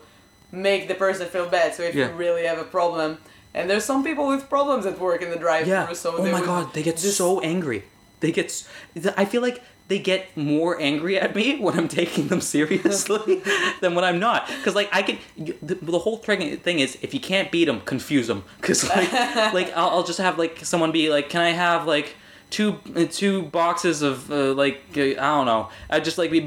[0.51, 1.73] make the person feel bad.
[1.75, 2.09] So if Yeah.
[2.09, 3.17] you really have a problem,
[3.53, 5.93] and there's some people with problems at work in the drive-through, Yeah.
[5.93, 7.83] so oh my god, they get just- so angry.
[8.21, 8.65] They get.
[9.17, 13.41] I feel like they get more angry at me when I'm taking them seriously
[13.81, 14.47] than when I'm not.
[14.47, 15.19] Because like I can,
[15.61, 18.43] the, the whole thing thing is if you can't beat them, confuse them.
[18.59, 19.11] Because like
[19.53, 22.15] like I'll, I'll just have like someone be like, can I have like.
[22.51, 25.69] Two uh, two boxes of uh, like uh, I don't know.
[25.89, 26.39] I just like be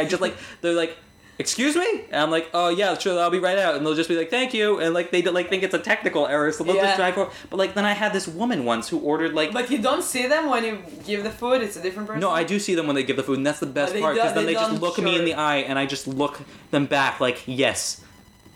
[0.00, 0.96] I just like they're like
[1.40, 4.08] excuse me and i'm like oh yeah sure i'll be right out and they'll just
[4.08, 6.76] be like thank you and like they like think it's a technical error so they'll
[6.76, 6.82] Yeah.
[6.88, 9.70] just drive for but like then i had this woman once who ordered like But
[9.70, 10.74] you don't see them when you
[11.06, 11.62] give the food.
[11.62, 12.20] It's a different person.
[12.20, 13.92] no i do see them when they give the food and that's the oh, best
[13.94, 15.48] they part because then they they, just don't look me in show the it.
[15.50, 18.02] eye and i just look them back like yes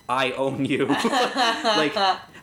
[0.09, 0.87] i own you
[1.83, 1.97] like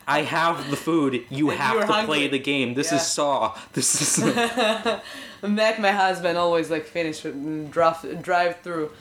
[0.08, 2.08] i have the food you have you're to hungry.
[2.08, 2.98] play the game this Yeah.
[2.98, 4.18] is saw this is
[5.44, 8.92] Mac, my husband, always like finish with mm, drive drive through.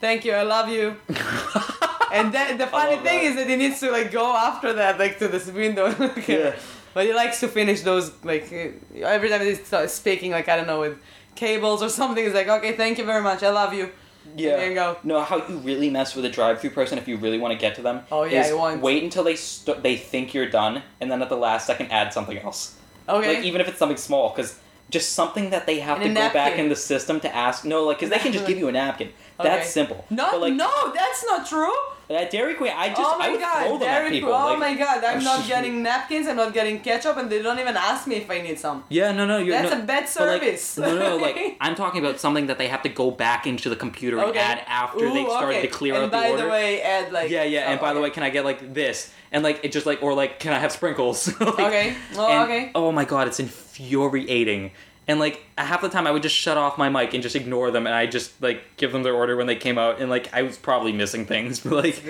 [0.00, 0.96] Thank you, I love you.
[2.12, 3.24] and then the funny thing that.
[3.24, 5.86] is that he needs to like go after that, like to this window.
[6.26, 6.54] Yeah.
[6.94, 9.60] But he likes to finish those like uh, every time he's
[9.92, 10.98] speaking, like I don't know, with
[11.34, 12.24] cables or something.
[12.24, 13.90] He's like, okay, thank you very much, I love you.
[14.34, 14.56] Yeah.
[14.56, 14.96] There you go.
[15.04, 17.74] No, how you really mess with a drive-through person if you really want to get
[17.76, 18.00] to them.
[18.10, 21.36] Oh, yeah, want- Wait until they st- they think you're done, and then at the
[21.36, 22.76] last second add something else.
[23.08, 23.36] Okay.
[23.36, 24.58] Like even if it's something small, because
[24.90, 27.64] just something that they have And to go back in the system to ask.
[27.64, 29.12] No, like because they can just give you a napkin.
[29.38, 29.68] That's Okay.
[29.68, 30.04] simple.
[30.10, 31.72] no, like, no, that's not true.
[32.08, 34.32] At Dairy Queen, I just oh I my would god, throw them Dairy at people.
[34.32, 37.58] Oh like- my god, I'm not getting napkins, I'm not getting ketchup, and they don't
[37.58, 38.84] even ask me if I need some.
[38.88, 40.78] Yeah, no, no, you're That's no, a bad but, like, service.
[40.78, 43.74] no, no, like I'm talking about something that they have to go back into the
[43.76, 45.62] computer and add after they've started okay.
[45.62, 47.28] to clear and out the by the way, add like.
[47.28, 49.12] yeah, yeah, and oh, by the way, can I get like this?
[49.32, 51.26] And like it just like or like can I have sprinkles?
[51.40, 51.96] Like, Okay.
[52.16, 52.70] Oh, and- okay.
[52.76, 54.70] Oh my god, it's infuriating.
[55.08, 57.70] And like half the time I would just shut off my mic and just ignore
[57.70, 60.32] them and I just like give them their order when they came out and like
[60.34, 62.02] I was probably missing things but like.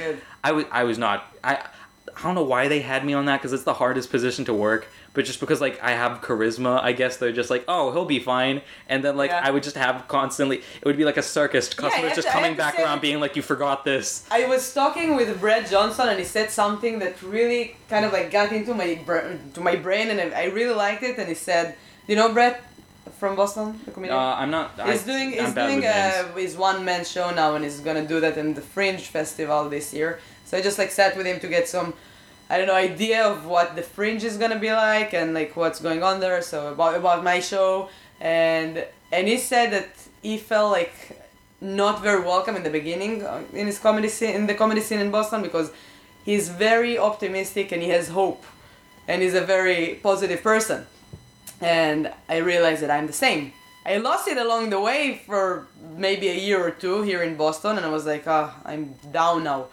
[0.43, 1.59] I was I was not I
[2.17, 4.55] I don't know why they had me on that because it's the hardest position to
[4.55, 8.07] work but just because like I have charisma I guess they're just like oh he'll
[8.07, 9.43] be fine and then like Yeah.
[9.45, 12.33] I would just have constantly it would be like a circus customers have just to-
[12.33, 16.19] coming back around being like you forgot this I was talking with Brett Johnson and
[16.19, 20.09] he said something that really kind of like got into my br- to my brain
[20.09, 21.75] and I I really liked it and he said,
[22.07, 22.63] you know Brett
[23.19, 24.35] from Boston, the uh.
[24.37, 27.65] I'm not He's I, doing he's doing with uh, his one man show now and
[27.65, 30.21] he's gonna do that in the Fringe Festival this year.
[30.45, 31.95] So I just like sat with him to get some
[32.49, 35.81] I don't know idea of what the Fringe is gonna be like and like what's
[35.81, 36.43] going on there.
[36.43, 37.89] So about about my show
[38.21, 39.89] and and he said that
[40.23, 41.23] he felt like
[41.61, 45.01] not very welcome in the beginning uh, in his comedy scene in the comedy scene
[45.01, 45.73] in Boston because
[46.25, 48.45] he's very optimistic and he has hope
[49.09, 50.87] and he's a very positive person
[51.61, 53.53] and I realized that I'm the same.
[53.85, 57.77] I lost it along the way for maybe a year or two here in Boston,
[57.77, 59.67] and I was like, ah, I'm down now,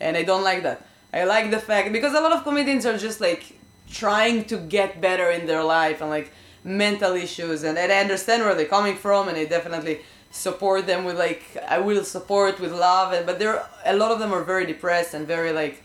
[0.00, 0.86] and I don't like that.
[1.12, 3.56] I like the fact because a lot of comedians are just like
[3.90, 6.32] trying to get better in their life and like
[6.64, 10.00] mental issues, and, and I understand where they're coming from, and I definitely
[10.32, 14.18] support them with like I will support with love, and but there a lot of
[14.18, 15.82] them are very depressed and very like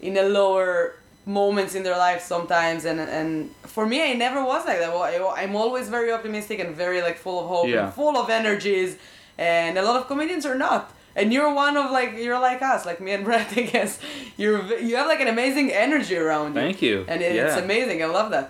[0.00, 4.66] in a lower moments in their life sometimes and and for me I never was
[4.66, 7.84] like that Well, I, I'm always very optimistic and very like full of hope Yeah.
[7.86, 8.98] and full of energies
[9.38, 12.84] and a lot of comedians are not and you're one of like you're like us
[12.84, 13.98] like me and Brett I guess
[14.36, 17.04] you're you have like an amazing energy around you Thank you.
[17.08, 18.46] and it, it's amazing I love that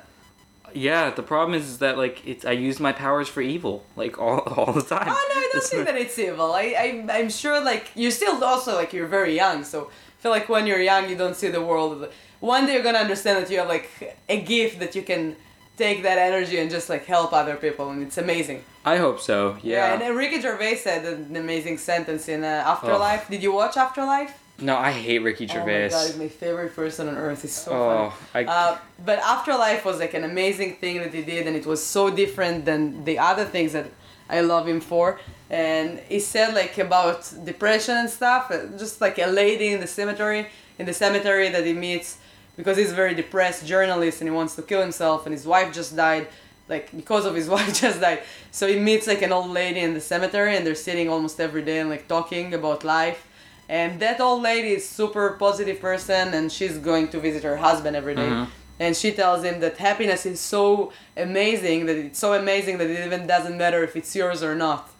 [0.74, 4.14] Yeah, the problem is, is that like it's I use my powers for evil like
[4.18, 5.06] all all the time.
[5.16, 6.50] Oh no, I don't think that it's evil.
[6.62, 10.32] I, I I'm sure like you're still also like you're very young, so I feel
[10.38, 12.08] like when you're young you don't see the world.
[12.44, 13.88] One day you're gonna understand that you have like
[14.28, 15.34] a gift that you can
[15.78, 18.62] take that energy and just like help other people, and it's amazing.
[18.84, 19.56] I hope so.
[19.62, 19.98] Yeah.
[19.98, 23.28] yeah and Ricky Gervais said an amazing sentence in uh, Afterlife.
[23.30, 24.32] Did you watch Afterlife?
[24.60, 25.86] no, I hate Ricky Gervais.
[25.86, 27.42] Oh my god, he's my favorite person on earth.
[27.42, 28.46] He's so Oh, funny.
[28.46, 28.78] I Uh,
[29.08, 32.56] but Afterlife was like an amazing thing that he did, and it was so different
[32.68, 33.86] than the other things that
[34.28, 35.18] I love him for.
[35.50, 37.20] And he said like about
[37.50, 40.42] depression and stuff, uh, just like a lady in the cemetery,
[40.78, 42.18] in the cemetery that he meets,
[42.56, 45.72] because he's a very depressed journalist and he wants to kill himself, and his wife
[45.72, 46.28] just died,
[46.68, 48.20] like because of his wife just died.
[48.50, 51.62] So he meets like an old lady in the cemetery, and they're sitting almost every
[51.62, 53.26] day and like talking about life.
[53.68, 57.96] And that old lady is super positive person, and she's going to visit her husband
[57.96, 58.28] every day.
[58.28, 58.46] Mhm.
[58.78, 63.06] And she tells him that happiness is so amazing that it's so amazing that it
[63.06, 64.90] even doesn't matter if it's yours or not.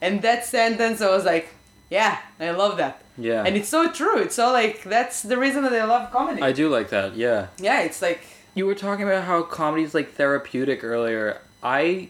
[0.00, 1.48] And that sentence, I was like,
[1.92, 2.94] yeah, I love that.
[3.18, 3.44] yeah.
[3.46, 4.18] And it's so true.
[4.24, 6.40] It's so like that's the reason that I love comedy.
[6.42, 7.08] I do like that.
[7.16, 7.48] Yeah.
[7.58, 8.20] yeah, it's like
[8.54, 11.26] You were talking about how comedy is like therapeutic earlier.
[11.62, 12.08] I,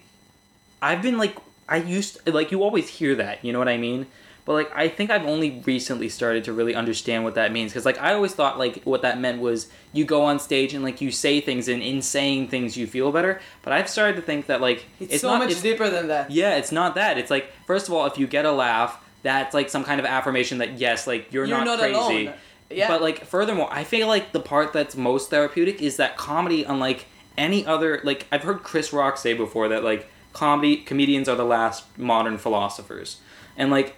[0.80, 1.34] I've been like
[1.68, 3.44] I used like you always hear that.
[3.44, 4.06] You know what I mean?
[4.44, 7.84] But like I think I've only recently started to really understand what that means because
[7.84, 11.00] like I always thought like what that meant was you go on stage and like
[11.00, 13.40] you say things and in saying things you feel better.
[13.62, 16.30] But I've started to think that like it's, so not, much it's- deeper than that.
[16.30, 17.18] Yeah, it's not that.
[17.18, 20.06] It's like first of all, if you get a laugh, that's like some kind of
[20.06, 21.94] affirmation that yes, like you're, You're not crazy.
[21.94, 22.34] alone.
[22.70, 22.88] Yeah.
[22.88, 27.06] But like furthermore, I feel like the part that's most therapeutic is that comedy, unlike
[27.36, 31.44] any other, like I've heard Chris Rock say before that like comedy comedians are the
[31.44, 33.20] last modern philosophers,
[33.56, 33.96] and like.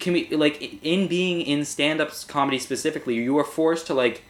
[0.00, 4.24] Com- like in being in stand-up comedy specifically you are forced to like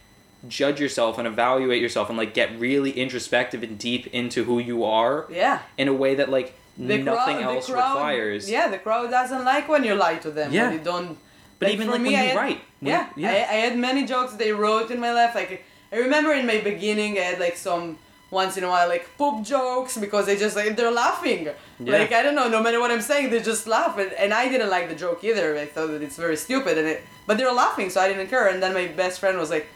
[0.47, 4.85] judge yourself and evaluate yourself and like get really introspective and deep into who you
[4.85, 5.63] are yeah.
[5.79, 8.51] in a way that like The nothing crowd, else crowd, requires.
[8.51, 10.53] Yeah, the crowd doesn't like when you lie to them.
[10.53, 10.69] Yeah.
[10.69, 11.19] When you don't.
[11.61, 13.31] But even for like me, when I you had- write, when- yeah, yeah.
[13.31, 15.35] I, I had many jokes they wrote in my life.
[15.35, 17.99] Like I remember in my beginning, I had like some
[18.31, 21.49] once in a while like poop jokes because they just like they're laughing.
[21.79, 21.99] Yeah.
[21.99, 23.97] Like I don't know, no matter what I'm saying, they just laugh.
[23.99, 25.57] And, and I didn't like the joke either.
[25.57, 26.77] I thought that it's very stupid.
[26.77, 28.49] And it, but they were laughing, so I didn't care.
[28.49, 29.69] And then my best friend was like,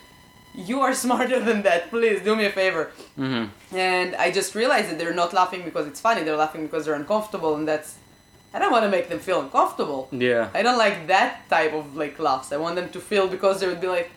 [0.68, 1.80] "You are smarter than that.
[1.90, 2.84] Please do me a favor."
[3.18, 3.76] Mm-hmm.
[3.76, 6.22] And I just realized that they're not laughing because it's funny.
[6.24, 7.90] They're laughing because they're uncomfortable, and that's.
[8.54, 10.08] I don't want to make them feel uncomfortable.
[10.10, 10.48] Yeah.
[10.58, 12.48] I don't like that type of like laughs.
[12.50, 14.10] I want them to feel because they would be like,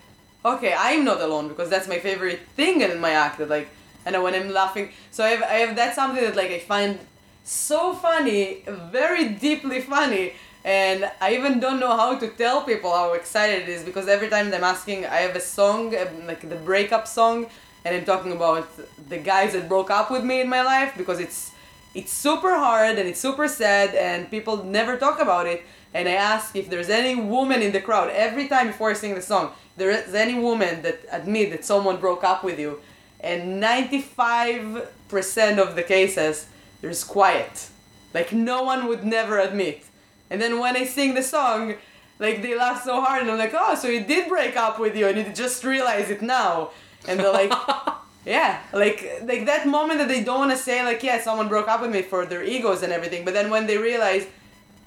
[0.44, 3.38] okay, I'm not alone because that's my favorite thing in my act.
[3.40, 3.68] That like,
[4.06, 7.00] and when I'm laughing, so I have I have that's something that like I find
[7.44, 10.34] so funny, very deeply funny,
[10.64, 14.30] And I even don't know how to tell people how excited it is because every
[14.30, 17.48] time I'm asking, I have a song, um, like the breakup song,
[17.84, 18.70] and I'm talking about
[19.10, 21.52] the guys that broke up with me in my life because it's
[21.94, 25.64] it's super hard and it's super sad and people never talk about it.
[25.94, 29.14] And I ask if there's any woman in the crowd every time before I sing
[29.16, 32.80] the song, there is any woman that admit that someone broke up with you,
[33.20, 36.48] and 95% of the cases
[36.82, 37.70] there's quiet,
[38.14, 39.84] like no one would never admit.
[40.32, 41.76] And then when I sing the song,
[42.18, 44.96] like they laugh so hard, and I'm like, oh, so you did break up with
[44.96, 46.72] you, and you just realize it now.
[47.08, 47.52] And they're like,
[48.26, 51.68] yeah, like like that moment that they don't want to say like, yeah, someone broke
[51.68, 54.26] up with me for their egos and everything, but then when they realize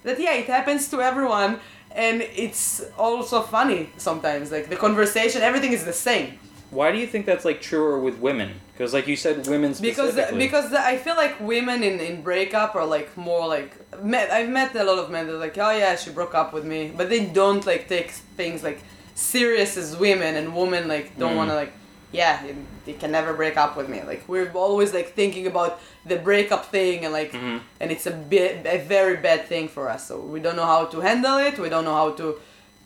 [0.03, 4.51] that yeah, it happens to everyone, and it's also funny sometimes.
[4.51, 6.39] Like the conversation, everything is the same.
[6.71, 8.61] Why do you think that's like truer with women?
[8.73, 10.39] Because like you said, women Because specifically.
[10.39, 14.49] because because I feel like women in, in breakup are like more like met, I've
[14.49, 16.91] met a lot of men that are like oh yeah she broke up with me
[16.97, 18.81] but they don't like take things like
[19.15, 21.37] serious as women and women like don't Mm.
[21.37, 21.73] want to like
[22.11, 22.57] yeah you,
[22.87, 26.65] you can never break up with me like we're always like thinking about the breakup
[26.67, 27.61] thing and like Mhm.
[27.81, 30.85] and it's a bit a very bad thing for us so we don't know how
[30.87, 32.27] to handle it we don't know how to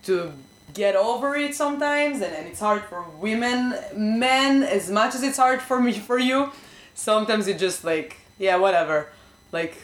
[0.04, 0.32] to
[0.74, 5.38] get over it sometimes and, and it's hard for women men as much as it's
[5.38, 6.50] hard for me for you.
[6.94, 9.08] Sometimes you just like yeah whatever.
[9.52, 9.76] Like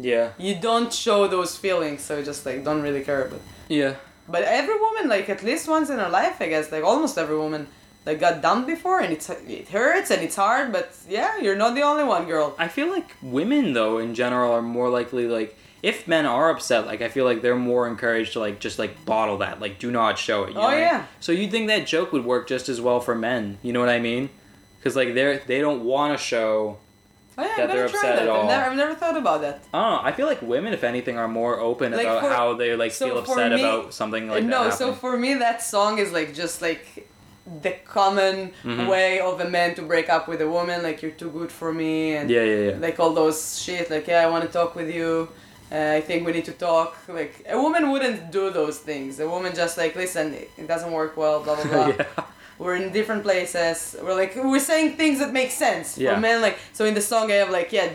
[0.00, 3.96] yeah, you don't show those feelings so just like don't really care but yeah.
[4.28, 7.36] but every woman like at least once in her life i guess like almost every
[7.36, 7.66] woman
[8.08, 11.74] like got dumped before and it's it hurts and it's hard but yeah you're not
[11.74, 12.54] the only one girl.
[12.58, 15.56] I feel like women though in general are more likely like
[15.88, 18.92] if men are upset, like I feel like they're more encouraged to like just like
[19.04, 20.50] bottle that, like do not show it.
[20.52, 20.84] You Oh, know what I mean?
[20.84, 21.04] yeah.
[21.20, 23.58] So you'd think that joke would work just as well for men?
[23.62, 24.30] You know what I mean?
[24.78, 26.78] Because like they're they don't want to show.
[27.38, 28.42] oh yeah That i'm they're upset that at all.
[28.42, 29.98] I've, never, I've never thought about that Oh.
[30.08, 32.92] I feel like women, if anything, are more open Like, about for- how they like
[32.92, 34.70] so feel upset me- about something like no that.
[34.70, 36.84] No, so for me that song is like just like
[37.62, 38.88] the common Mhm.
[38.94, 41.70] way of a man to break up with a woman like you're too good for
[41.72, 42.76] me and yeah, yeah, yeah.
[42.86, 45.10] like all those shit like yeah i want to talk with you
[45.72, 49.20] uh, i think we need to talk like a woman wouldn't do those things.
[49.20, 51.88] A woman just like listen it doesn't work well blah blah blah.
[51.88, 52.06] Yeah.
[52.58, 53.94] we're in different places.
[54.02, 56.14] We're like we're saying things that make sense Yeah.
[56.14, 57.88] for men like so in the song i have like yeah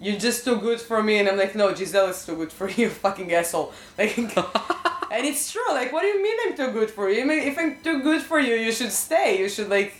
[0.00, 2.68] you're just too good for me and i'm like no giselle is too good for
[2.80, 3.72] you fucking asshole.
[3.98, 4.16] Like
[5.14, 7.22] and it's true like what do you mean i'm too good for you?
[7.22, 9.38] I mean, if i'm too good for you you should stay.
[9.42, 9.92] You should like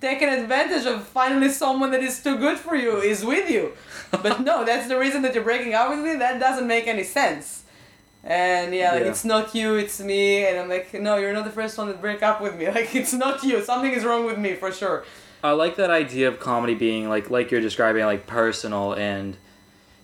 [0.00, 3.72] take an advantage of finally someone that is too good for you is with you
[4.10, 7.04] but no that's the reason that you're breaking up with me that doesn't make any
[7.04, 7.64] sense
[8.24, 9.10] and yeah, like Yeah.
[9.10, 11.94] it's not you, it's me, and I'm like, no, you're not the first one to
[11.94, 12.66] break up with me.
[12.78, 13.62] Like it's not you.
[13.62, 15.04] Something is wrong with me for sure.
[15.42, 19.36] I like that idea of comedy being like like you're describing like personal and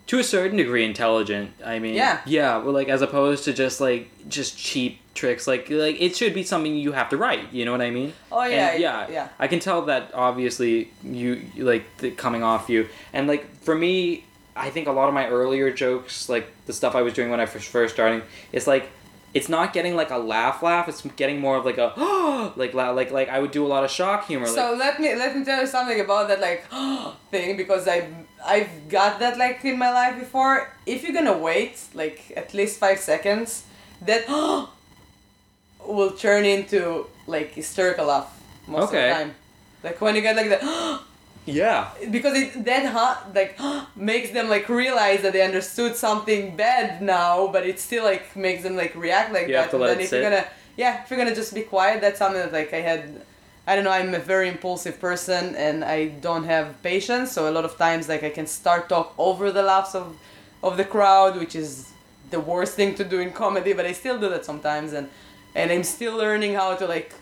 [0.06, 1.50] to a certain degree intelligent.
[1.64, 2.20] I mean, Yeah.
[2.26, 5.46] yeah, well, like as opposed to just like just cheap tricks.
[5.46, 7.52] Like like it should be something you have to write.
[7.52, 8.12] You know what I mean?
[8.30, 9.28] Oh yeah, And, yeah, yeah.
[9.38, 14.24] I can tell that obviously you like the, coming off you, and like for me,
[14.56, 17.40] I think a lot of my earlier jokes, like the stuff I was doing when
[17.40, 18.88] I was first starting, it's like
[19.34, 20.88] it's not getting like a laugh laugh.
[20.88, 21.88] It's getting more of like a
[22.56, 24.46] like like like I would do a lot of shock humor.
[24.46, 26.64] So like, let me let me tell you something about that like
[27.30, 28.08] thing because I
[28.46, 30.70] I've got that like in my life before.
[30.86, 33.64] If you're gonna wait like at least five seconds,
[34.02, 34.22] that
[35.86, 38.30] will turn into like hysterical laugh
[38.66, 39.10] most Okay.
[39.10, 39.34] of the time.
[39.82, 41.00] Like when you get like the
[41.46, 41.90] yeah.
[42.10, 43.58] because it that hot like
[43.96, 48.62] makes them like realize that they understood something bad now, but it still like makes
[48.62, 49.60] them like react like You that.
[49.62, 50.20] have to And let then it if sit.
[50.22, 53.22] you're gonna yeah, if you're gonna just be quiet, that's something that like I had.
[53.66, 53.90] I don't know.
[53.92, 57.32] I'm a very impulsive person, and I don't have patience.
[57.32, 60.18] So a lot of times, like I can start talk over the laughs of,
[60.62, 61.90] of the crowd, which is
[62.30, 63.72] the worst thing to do in comedy.
[63.72, 65.08] But I still do that sometimes, and
[65.54, 67.14] and I'm still learning how to like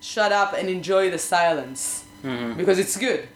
[0.00, 3.28] shut up and enjoy the silence hmm because it's good.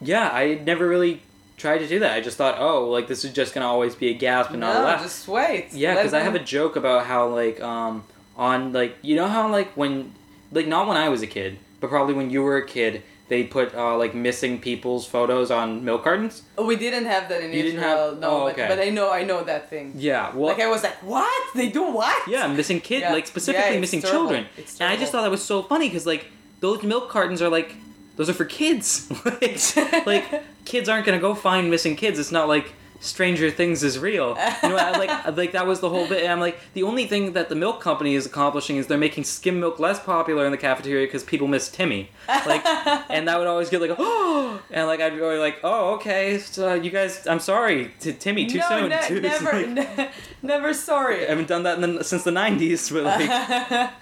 [0.00, 1.22] Yeah, I never really
[1.56, 2.12] tried to do that.
[2.14, 4.76] I just thought, oh, like this is just gonna always be a gasp and not
[4.76, 5.02] a no, laugh.
[5.02, 5.72] just wait.
[5.72, 8.04] Yeah, because I have a joke about how like um
[8.36, 10.12] on like you know how like when
[10.52, 13.42] like not when I was a kid, but probably when you were a kid, they
[13.44, 16.42] put uh, like missing people's photos on milk cartons.
[16.56, 17.82] We didn't have that in You Israel.
[18.12, 18.68] have- no, oh, but, okay.
[18.68, 19.94] but I know I know that thing.
[19.96, 21.54] Yeah, well, like I was like, what?
[21.56, 22.28] They do what?
[22.28, 23.12] yeah, missing kid, Yeah.
[23.12, 24.20] like specifically Yeah, missing terrible.
[24.28, 26.26] children, It's and I just thought that was so funny because like
[26.60, 27.74] those milk cartons are like
[28.18, 29.10] those are for kids.
[29.24, 32.18] like, like kids aren't gonna go find missing kids.
[32.18, 34.30] It's not like Stranger Things is real.
[34.60, 36.24] You know, I, like like that was the whole bit.
[36.24, 39.22] And I'm like, the only thing that the milk company is accomplishing is they're making
[39.22, 42.10] skim milk less popular in the cafeteria because people miss Timmy.
[42.26, 42.66] Like,
[43.08, 46.70] and that would always get like, oh, and like I'd be like, oh, okay, so
[46.70, 48.88] uh, you guys, I'm sorry, to Timmy, too no, soon.
[48.88, 49.20] ne- too.
[49.20, 50.10] Never, like- ne-
[50.42, 51.24] never sorry.
[51.24, 53.92] I haven't done that in the, since the '90s, but like,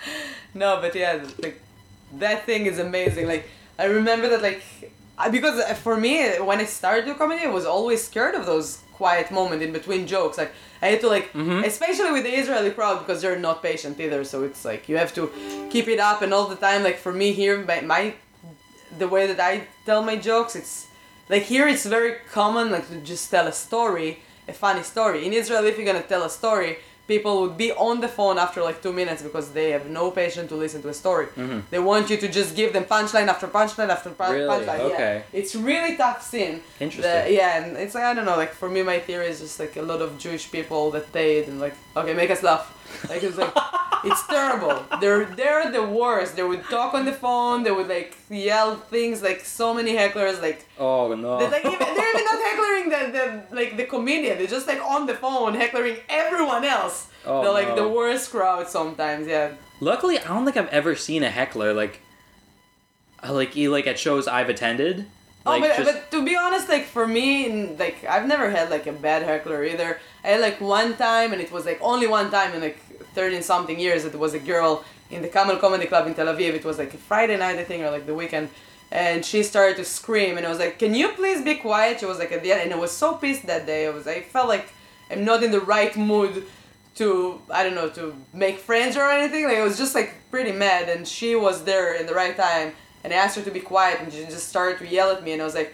[0.55, 1.61] no, but yeah, like
[2.15, 3.27] that thing is amazing.
[3.27, 3.47] Like
[3.79, 4.63] I remember that, like
[5.19, 6.15] I- because uh, for me,
[6.49, 10.07] when I started doing comedy, I was always scared of those quiet moments in between
[10.07, 10.37] jokes.
[10.39, 10.53] Like
[10.83, 11.65] I had to like, Mhm.
[11.65, 14.25] especially with the Israeli crowd because they're not patient either.
[14.25, 15.23] So it's like you have to
[15.71, 16.83] keep it up and all the time.
[16.83, 18.03] Like for me here, my, my
[18.99, 19.53] the way that I
[19.85, 20.87] tell my jokes, it's
[21.29, 24.11] like here it's very common like to just tell a story,
[24.49, 25.27] a funny story.
[25.27, 26.79] In Israel, if you're gonna tell a story,
[27.09, 30.49] people would be on the phone after like two minutes because they have no patience
[30.49, 31.27] to listen to a story.
[31.37, 31.63] Mhm.
[31.71, 34.49] They want you to just give them punchline after punchline after pun- Really?
[34.53, 34.81] punchline.
[34.93, 35.15] Okay.
[35.23, 35.39] Yeah.
[35.41, 36.55] It's really tough scene.
[36.81, 37.25] Interesting.
[37.25, 38.37] The- yeah, and it's like I don't know.
[38.37, 41.43] Like for me, my theory is just like a lot of Jewish people that paid
[41.49, 42.73] and like okay, make us laugh.
[43.09, 43.53] Like it's like
[44.05, 44.85] it's terrible.
[45.01, 46.37] They're they're the worst.
[46.37, 47.63] They would talk on the phone.
[47.63, 51.39] They would like yell things like so many hecklers like oh no.
[51.39, 54.39] they're, like, even, they're even not heckling the, the like the comedian.
[54.39, 57.09] They're just like on the phone heckling everyone else.
[57.25, 57.77] Oh, they're like no.
[57.77, 59.27] the worst crowd sometimes.
[59.27, 59.53] Yeah.
[59.81, 62.01] Luckily, I don't think I've ever seen a heckler like,
[63.23, 65.07] uh, like like at shows I've attended.
[65.45, 68.71] Like, oh, but, just- but to be honest, like for me, like I've never had
[68.71, 70.01] like a bad heckler either.
[70.25, 72.79] I had like one time, and it was like only one time and like
[73.19, 74.01] thirteen something years.
[74.11, 74.73] It was a girl
[75.15, 76.53] in the Camel Comedy Club in Tel Aviv.
[76.61, 78.47] It was like a Friday night, I think, or like the weekend.
[79.07, 82.07] And she started to scream, and I was like, "Can you please be quiet?" She
[82.13, 83.81] was like at the end, and I was so pissed that day.
[83.89, 84.67] I was, I felt like
[85.11, 86.35] I'm not in the right mood
[87.01, 87.09] to,
[87.59, 88.05] I don't know, to
[88.45, 89.43] make friends or anything.
[89.51, 92.69] Like I was just like pretty mad, and she was there in the right time,
[93.03, 95.31] and I asked her to be quiet, and she just started to yell at me,
[95.35, 95.71] and I was like,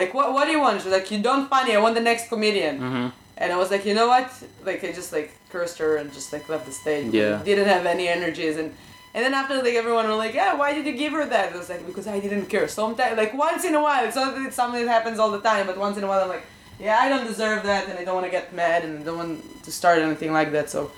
[0.00, 0.74] like what, what do you want?
[0.80, 1.70] She was like, you don't funny.
[1.76, 2.74] I want the next comedian.
[2.80, 3.12] Mhm.
[3.36, 4.26] And I was like, you know what?
[4.68, 7.12] Like I just like cursed her and just like left the stage.
[7.14, 7.42] Yeah.
[7.50, 8.70] Didn't have any energies and.
[9.16, 11.52] And then after like everyone were like, yeah, why did you give her that?
[11.52, 12.66] I was like, because I didn't care.
[12.66, 15.44] Sometimes, like once in a while, it's not that it's something that happens all the
[15.50, 16.46] time, but once in a while I'm like,
[16.80, 19.16] yeah, I don't deserve that, and I don't want to get mad, and I don't
[19.16, 20.68] want to start anything like that.
[20.68, 20.90] So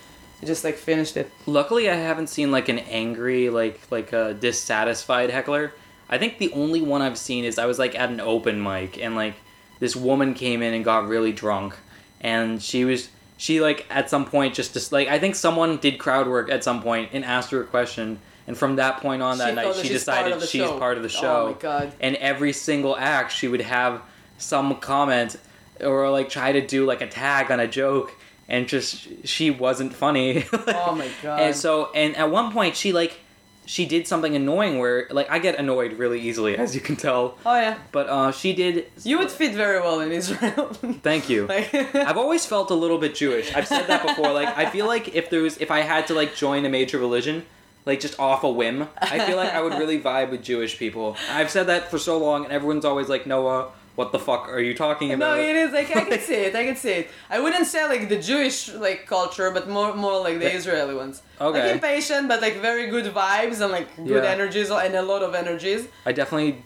[0.42, 1.30] I just like finished it.
[1.44, 5.74] Luckily, I haven't seen like an angry, like like a dissatisfied heckler.
[6.08, 8.96] I think the only one I've seen is I was like at an open mic
[8.96, 9.34] and like
[9.78, 11.76] this woman came in and got really drunk,
[12.22, 16.26] and she was she like at some point just like I think someone did crowd
[16.28, 19.50] work at some point and asked her a question, and from that point on that
[19.50, 20.78] She night that she she's part decided she's show.
[20.78, 21.42] part of the oh show.
[21.42, 21.92] Oh my god.
[22.00, 24.02] and every single act she would have
[24.38, 25.36] some comment
[25.82, 28.12] or like try to do like a tag on a joke
[28.48, 31.40] and just she wasn't funny Oh my god.
[31.40, 33.18] and so and at one point she like
[33.66, 37.36] she did something annoying where like i get annoyed really easily as you can tell
[37.44, 37.76] oh yeah.
[37.92, 40.68] but uh she did You would fit very well in Israel.
[41.02, 43.54] thank you like, I've always felt a little bit Jewish.
[43.54, 44.32] I've said that before.
[44.32, 46.98] Like, I feel like if there was, if I had to like join a major
[46.98, 47.44] religion,
[47.84, 51.16] like just off a whim, I feel like I would really vibe with Jewish people.
[51.30, 54.60] I've said that for so long, and everyone's always like, Noah, what the fuck are
[54.60, 55.36] you talking about?
[55.38, 56.54] No, it is like I can see it.
[56.54, 57.10] I can see it.
[57.28, 61.22] I wouldn't say like the Jewish like culture, but more more like the Israeli ones.
[61.40, 61.62] Okay.
[61.64, 64.30] Like impatient, but like very good vibes and like good Yeah.
[64.36, 65.88] energies and a lot of energies.
[66.04, 66.62] I definitely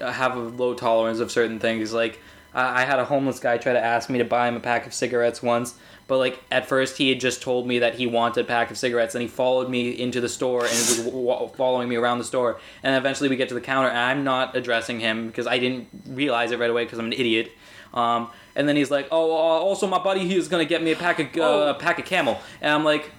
[0.00, 1.92] have a low tolerance of certain things.
[1.92, 2.20] Like,
[2.58, 4.86] I I had a homeless guy try to ask me to buy him a pack
[4.86, 5.74] of cigarettes once,
[6.06, 8.76] but like at first he had just told me that he wanted a pack of
[8.78, 12.24] cigarettes, and he followed me into the store and was w- following me around the
[12.24, 12.58] store.
[12.82, 15.88] And eventually we get to the counter, and I'm not addressing him because I didn't
[16.08, 17.52] realize it right away because I'm an idiot.
[17.94, 20.92] Um, and then he's like, "Oh, uh, also my buddy, he was gonna get me
[20.92, 21.70] a pack of uh, Oh.
[21.70, 23.12] a pack of Camel," and I'm like.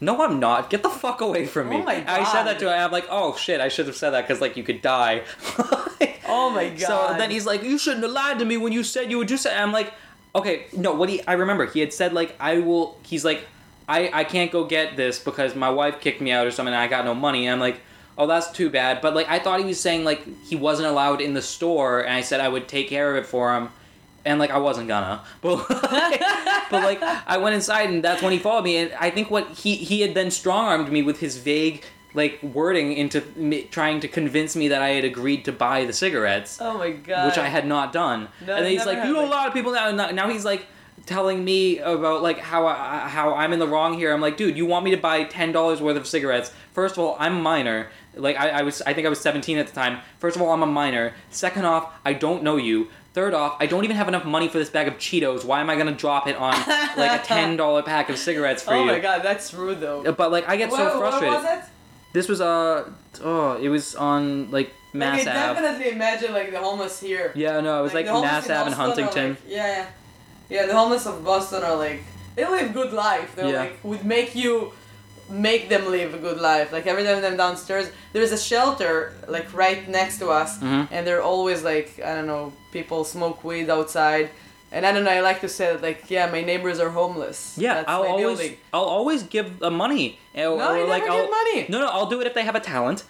[0.00, 0.68] No, I'm not.
[0.70, 1.76] Get the fuck away from me.
[1.76, 2.78] Oh my I said that to him.
[2.78, 5.22] I'm like, oh shit, I should have said that because like you could die.
[6.28, 6.80] Oh my god.
[6.80, 9.28] So then he's like, "You shouldn't have lied to me when you said you would
[9.28, 9.92] do something." I'm like,
[10.34, 10.92] "Okay, no.
[10.92, 11.22] What he?
[11.26, 13.46] I remember he had said like, I will." He's like,
[13.88, 16.74] "I I can't go get this because my wife kicked me out or something.
[16.74, 17.80] and I got no money." And I'm like,
[18.18, 21.20] "Oh, that's too bad." But like, I thought he was saying like he wasn't allowed
[21.20, 23.68] in the store, and I said I would take care of it for him.
[24.26, 26.20] And like I wasn't gonna, but like,
[26.70, 28.76] but like I went inside and that's when he followed me.
[28.76, 32.42] And I think what he he had then strong armed me with his vague like
[32.42, 36.58] wording into me, trying to convince me that I had agreed to buy the cigarettes
[36.62, 37.26] Oh my god.
[37.26, 38.28] which I had not done.
[38.46, 39.90] No, and then he's like, you know, a lot of people now.
[39.90, 40.66] Now now he's like
[41.04, 44.12] telling me about like how I, how I'm in the wrong here.
[44.12, 46.52] I'm like, dude, you want me to buy ten dollars worth of cigarettes?
[46.72, 47.90] First of all, I'm a minor.
[48.14, 50.00] Like I, I was, I think I was 17 at the time.
[50.18, 51.12] First of all, I'm a minor.
[51.30, 52.88] Second off, I don't know you.
[53.16, 55.42] Third off, I don't even have enough money for this bag of Cheetos.
[55.42, 56.52] Why am I gonna drop it on
[56.98, 58.90] like a ten dollar pack of cigarettes for Oh you?
[58.90, 60.12] Oh my god, that's rude though.
[60.12, 61.32] But like, I get Where- so frustrated.
[61.42, 61.64] was?
[62.12, 62.90] This was uh
[63.24, 65.62] oh, it was on like Mass like, I Ave.
[65.62, 67.32] definitely imagine like the homeless here.
[67.34, 69.30] Yeah, no, it was like, homeless Mass Ave and Huntington.
[69.30, 69.86] like- yeah, yeah.
[70.50, 72.02] Yeah, the homeless of Boston are like
[72.34, 73.34] they live good life.
[73.34, 73.60] They're Yeah.
[73.60, 74.72] like would make you
[75.28, 76.72] make them live a good life.
[76.72, 80.88] Like every time them downstairs, there's a shelter like right next to us, Mhm.
[80.90, 84.30] and they're always like I don't know, people smoke weed outside,
[84.72, 85.10] and I don't know.
[85.10, 87.54] I like to say that like yeah, my neighbors are homeless.
[87.56, 88.56] Yeah, That's I'll my always building.
[88.72, 90.18] I'll always give the money.
[90.34, 91.66] Or, No, you or, like never I'll, give money.
[91.68, 93.02] No, no, I'll do it if they have a talent.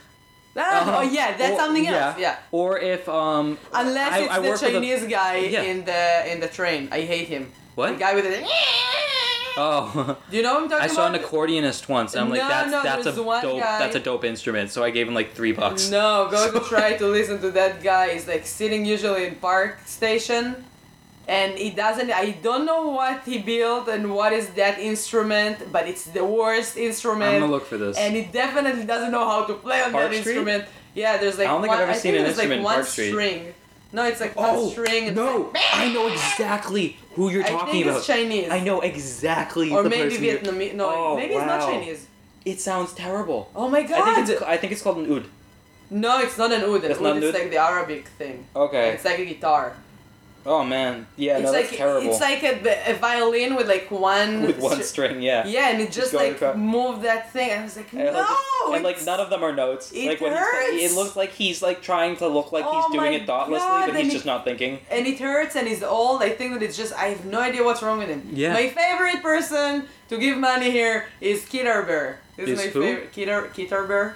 [0.59, 0.99] Uh-huh.
[0.99, 2.17] oh yeah, that's Or- something else.
[2.17, 2.17] Yeah.
[2.19, 2.37] yeah.
[2.51, 5.63] Or if um Unless it's I the with a- Chinese guy Yeah.
[5.71, 6.89] in the in the train.
[6.91, 7.53] I hate him.
[7.75, 7.89] What?
[7.93, 8.41] The guy with the.
[9.57, 12.41] Oh, Do you know what I'm talking I saw an accordionist once, and I'm like,
[12.41, 14.71] No, that's no, that's a dope guy- that's a dope instrument.
[14.71, 15.91] So I gave him like three bucks.
[15.91, 18.13] No, go to try to listen to that guy.
[18.15, 20.65] He's like sitting usually in park station,
[21.29, 22.11] and he doesn't.
[22.11, 26.77] I don't know what he built and what is that instrument, but it's the worst
[26.77, 27.35] instrument.
[27.35, 27.97] I'm gonna look for this.
[27.97, 30.33] And he definitely doesn't know how to play on Park that Street?
[30.37, 30.65] instrument.
[30.95, 32.75] Yeah, there's like I don't think one, I've ever I seen an instrument like one
[32.77, 33.11] Park Street.
[33.11, 33.55] string.
[33.93, 35.09] No, it's like one oh, string.
[35.09, 35.39] And Oh, no!
[35.55, 37.99] Like, I know exactly who you're I talking think about.
[37.99, 38.51] it's Chinese.
[38.51, 40.75] I know exactly or maybe Vietnamese.
[40.75, 41.61] No, Oh, maybe it's not.
[41.61, 42.07] Chinese.
[42.45, 43.51] It sounds terrible.
[43.55, 44.01] Oh my god!
[44.09, 45.25] I think it's I think it's called an oud.
[45.91, 46.85] no, it's not an oud.
[46.85, 47.41] An It's not oud is oud?
[47.41, 48.45] like the Arabic thing.
[48.55, 48.91] Okay.
[48.91, 49.75] It's like a guitar.
[50.49, 51.07] Oh man.
[51.17, 52.09] Yeah, it's no, like that's terrible.
[52.11, 55.47] it's like a, a violin with like one With one str- string, yeah.
[55.47, 56.57] Yeah, and it just going like across.
[56.57, 57.51] moved that thing.
[57.51, 58.21] And I was like, And, no,
[58.69, 59.91] like, and like none of them are notes.
[59.93, 60.71] it like when hurts.
[60.73, 63.67] he's it looks like he's like trying to look like Oh he's doing it thoughtlessly,
[63.67, 64.79] God, but and he's it- just not thinking.
[64.91, 66.23] and it hurts and he's old.
[66.23, 68.29] I think that it's just I have no idea what's wrong with him.
[68.33, 68.53] Yeah.
[68.53, 72.21] My favorite person to give money here is Keytar Bear.
[72.37, 72.83] This Is my who?
[72.83, 74.15] favorite Keytar Keytar Bear.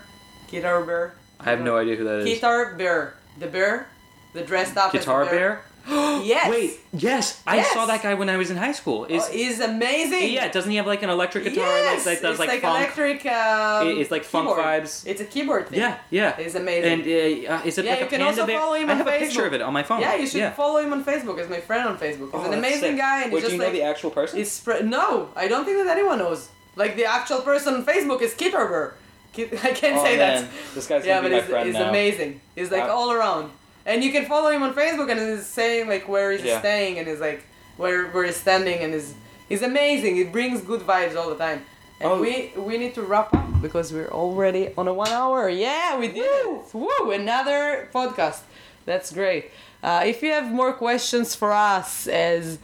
[0.50, 1.14] Keytar Bear.
[1.40, 2.28] I have no idea who that is.
[2.40, 3.14] Keytar Bear.
[3.38, 3.88] The bear.
[4.34, 5.62] The dressed up as Guitar a bear?
[6.24, 6.50] Yes.
[6.50, 7.72] Wait, yes, I Yes.
[7.72, 9.06] saw that guy when I was in high school.
[9.06, 10.32] Is Oh, he's amazing.
[10.32, 12.60] yeah, doesn't he have like an electric guitar Yes, like, that does it's like, like,
[12.60, 12.76] funk?
[12.78, 13.26] electric.
[13.26, 14.64] Um, It- it's like funk keyboard.
[14.64, 15.06] vibes.
[15.06, 15.78] It's a keyboard thing.
[15.80, 16.36] Yeah, yeah.
[16.38, 16.92] It's amazing.
[16.92, 17.02] And
[17.48, 18.58] uh, uh, is it Yeah, like you a can panda also bear?
[18.60, 19.46] follow him I on have a picture Facebook.
[19.46, 20.00] of it on my phone.
[20.00, 21.38] yeah, you should follow him on Facebook.
[21.40, 22.26] He's my friend on Facebook.
[22.30, 22.98] He's Oh, an that's amazing sick.
[22.98, 24.38] guy, and Wait, he's do just you know like the actual person?
[24.38, 24.86] he's spread.
[24.88, 26.48] No, I don't think that anyone knows.
[26.76, 28.92] Like the actual person on Facebook is Kit Herber.
[29.32, 30.44] Kit- I can't oh, say man.
[30.44, 30.50] that.
[30.74, 31.88] This guy's Yeah, gonna but be my he's, friend he's now.
[31.88, 32.40] amazing.
[32.56, 33.50] He's like Uh, all around,
[33.90, 36.60] and you can follow him on Facebook, and he's saying like where he's Yeah.
[36.64, 37.40] staying, and he's like
[37.76, 39.10] where where he's standing, and he's
[39.50, 40.12] he's amazing.
[40.22, 41.60] It brings good vibes all the time.
[42.02, 42.20] And Oh.
[42.24, 42.32] we
[42.68, 45.40] we need to wrap up because we're already on a one hour.
[45.66, 46.74] Yeah, we did it.
[46.74, 47.10] Woo!
[47.22, 48.40] Another podcast.
[48.86, 49.44] That's great.
[49.82, 52.58] Uh, if you have more questions for us, as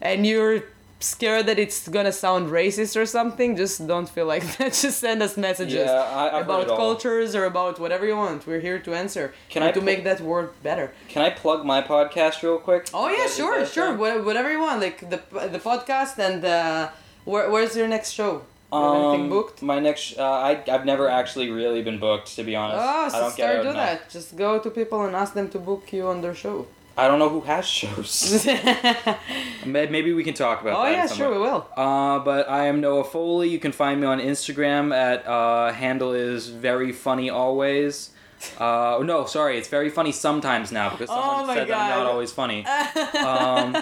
[0.00, 0.58] and you're
[1.02, 4.72] scared that it's gonna sound racist or something, just don't feel like that.
[4.72, 8.46] Just send us messages Yeah, I, about cultures or about whatever you want.
[8.46, 9.32] We're here to answer.
[9.50, 10.92] Can and I to pl- make that word better?
[11.08, 12.88] Can I plug my podcast real quick?
[12.94, 13.88] Oh yeah, that- sure, sure.
[13.88, 13.96] okay?
[13.96, 15.18] Wha- Whatever you want, like the
[15.56, 16.88] the podcast and uh,
[17.24, 18.42] where, where's your next show?
[18.72, 19.60] Um, booked?
[19.60, 22.80] My next, uh, I I've never actually really been booked to be honest.
[22.82, 24.08] Oh, I so don't start do that.
[24.08, 26.66] Just go to people and ask them to book you on their show.
[26.96, 28.46] I don't know who has shows.
[28.48, 29.18] oh
[29.64, 30.88] Maybe we can talk about that.
[30.88, 31.36] Oh, yeah, sure way.
[31.36, 31.66] we will.
[31.76, 33.48] Uh, but I am Noah Foley.
[33.48, 38.10] You can find me on Instagram at uh, handle is very funny always.
[38.58, 42.06] Uh, no, sorry, it's very funny sometimes now because someone Oh said that I'm not
[42.06, 42.66] always funny.
[43.24, 43.76] um,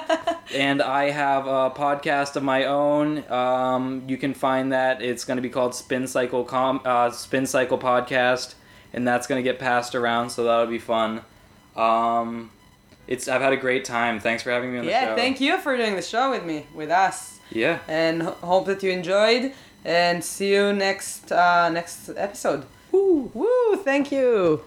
[0.54, 3.30] and I have a podcast of my own.
[3.30, 7.46] Um, you can find that it's going to be called Spin Cycle Com uh, Spin
[7.46, 8.54] Cycle Podcast,
[8.92, 11.22] and that's going to get passed around, so that'll be fun.
[11.74, 12.50] Um,
[13.06, 14.20] it's I've had a great time.
[14.20, 15.10] Thanks for having me on the yeah, show.
[15.10, 17.38] Yeah, thank you for doing the show with me, with us.
[17.50, 17.80] Yeah.
[17.88, 19.52] And hope that you enjoyed.
[19.84, 22.66] And see you next uh, next episode.
[22.92, 23.30] Woo!
[23.34, 23.76] Woo!
[23.76, 24.62] Thank you.